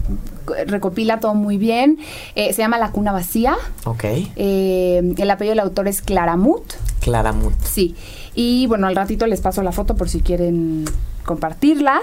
[0.67, 1.97] recopila todo muy bien.
[2.35, 3.55] Eh, se llama La cuna vacía.
[3.85, 4.03] Ok.
[4.03, 6.63] Eh, el apellido del autor es Claramut.
[6.99, 7.53] Claramut.
[7.63, 7.95] Sí.
[8.35, 10.85] Y bueno, al ratito les paso la foto por si quieren
[11.25, 12.01] compartirla.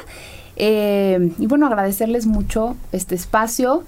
[0.56, 3.84] Eh, y bueno, agradecerles mucho este espacio.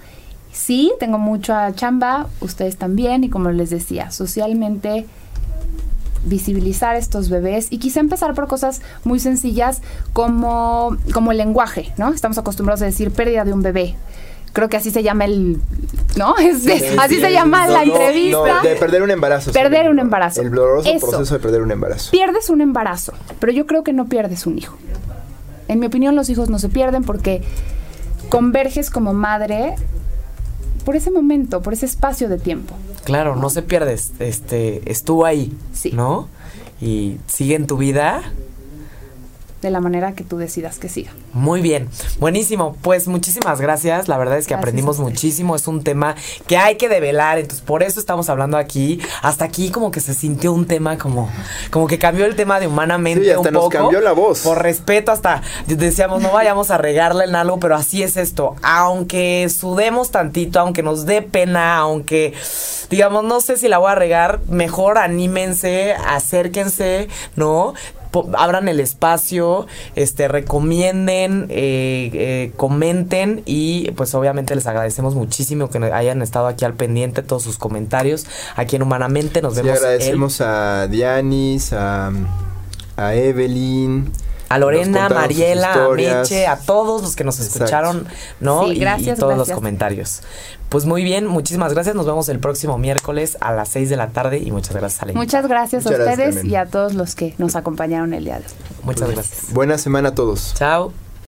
[0.53, 5.07] Sí, tengo mucha chamba, ustedes también, y como les decía, socialmente
[6.27, 9.83] visibilizar estos bebés y quizá empezar por cosas muy sencillas
[10.13, 12.11] como, como el lenguaje, ¿no?
[12.11, 13.95] Estamos acostumbrados a decir pérdida de un bebé
[14.55, 15.61] creo que así se llama el,
[16.17, 16.35] ¿no?
[16.99, 18.63] así se llama la entrevista.
[18.63, 19.53] de perder un embarazo.
[19.53, 20.41] Perder un embarazo.
[20.41, 22.11] El doloroso proceso de perder un embarazo.
[22.11, 24.77] Pierdes un embarazo, pero yo creo que no pierdes un hijo.
[25.69, 27.43] En mi opinión, los hijos no se pierden porque
[28.29, 29.75] converges como madre
[30.85, 32.77] por ese momento, por ese espacio de tiempo.
[33.05, 35.91] Claro, no se pierdes, este, estuvo ahí, sí.
[35.93, 36.29] ¿no?
[36.81, 38.23] Y sigue en tu vida
[39.65, 41.11] de la manera que tú decidas que siga.
[41.33, 41.89] Muy bien,
[42.19, 42.77] buenísimo.
[42.83, 44.09] Pues muchísimas gracias.
[44.09, 45.57] La verdad es que aprendimos muchísimo.
[45.57, 46.15] Es un tema
[46.47, 47.39] que hay que develar.
[47.39, 49.01] Entonces, por eso estamos hablando aquí.
[49.23, 51.31] Hasta aquí como que se sintió un tema como,
[51.71, 53.25] como que cambió el tema de humanamente.
[53.25, 54.41] Sí, hasta nos cambió la voz.
[54.41, 58.57] Por respeto, hasta decíamos, no vayamos a regarle en algo, pero así es esto.
[58.63, 62.35] Aunque sudemos tantito, aunque nos dé pena, aunque
[62.91, 67.73] digamos, no sé si la voy a regar, mejor anímense, acérquense, ¿no?
[68.37, 75.79] Abran el espacio, este, recomienden, eh, eh, comenten y pues obviamente les agradecemos muchísimo que
[75.79, 78.27] hayan estado aquí al pendiente todos sus comentarios.
[78.57, 79.79] Aquí en Humanamente nos vemos.
[79.79, 82.13] agradecemos a Dianis, a,
[82.97, 84.11] a Evelyn,
[84.55, 88.07] a Lorena, Mariela, a Meche, a todos los que nos escucharon,
[88.41, 88.71] ¿no?
[88.71, 90.23] y, gracias, todos los comentarios.
[90.69, 91.95] Pues muy bien, muchísimas gracias.
[91.95, 95.13] Nos vemos el próximo miércoles a las 6 de la tarde y muchas gracias, Ale.
[95.15, 98.53] Muchas gracias a ustedes y a todos los que nos acompañaron el día de hoy.
[98.85, 99.53] Muchas pues, gracias.
[99.53, 100.55] Buena semana a todos.
[100.55, 101.04] Chao.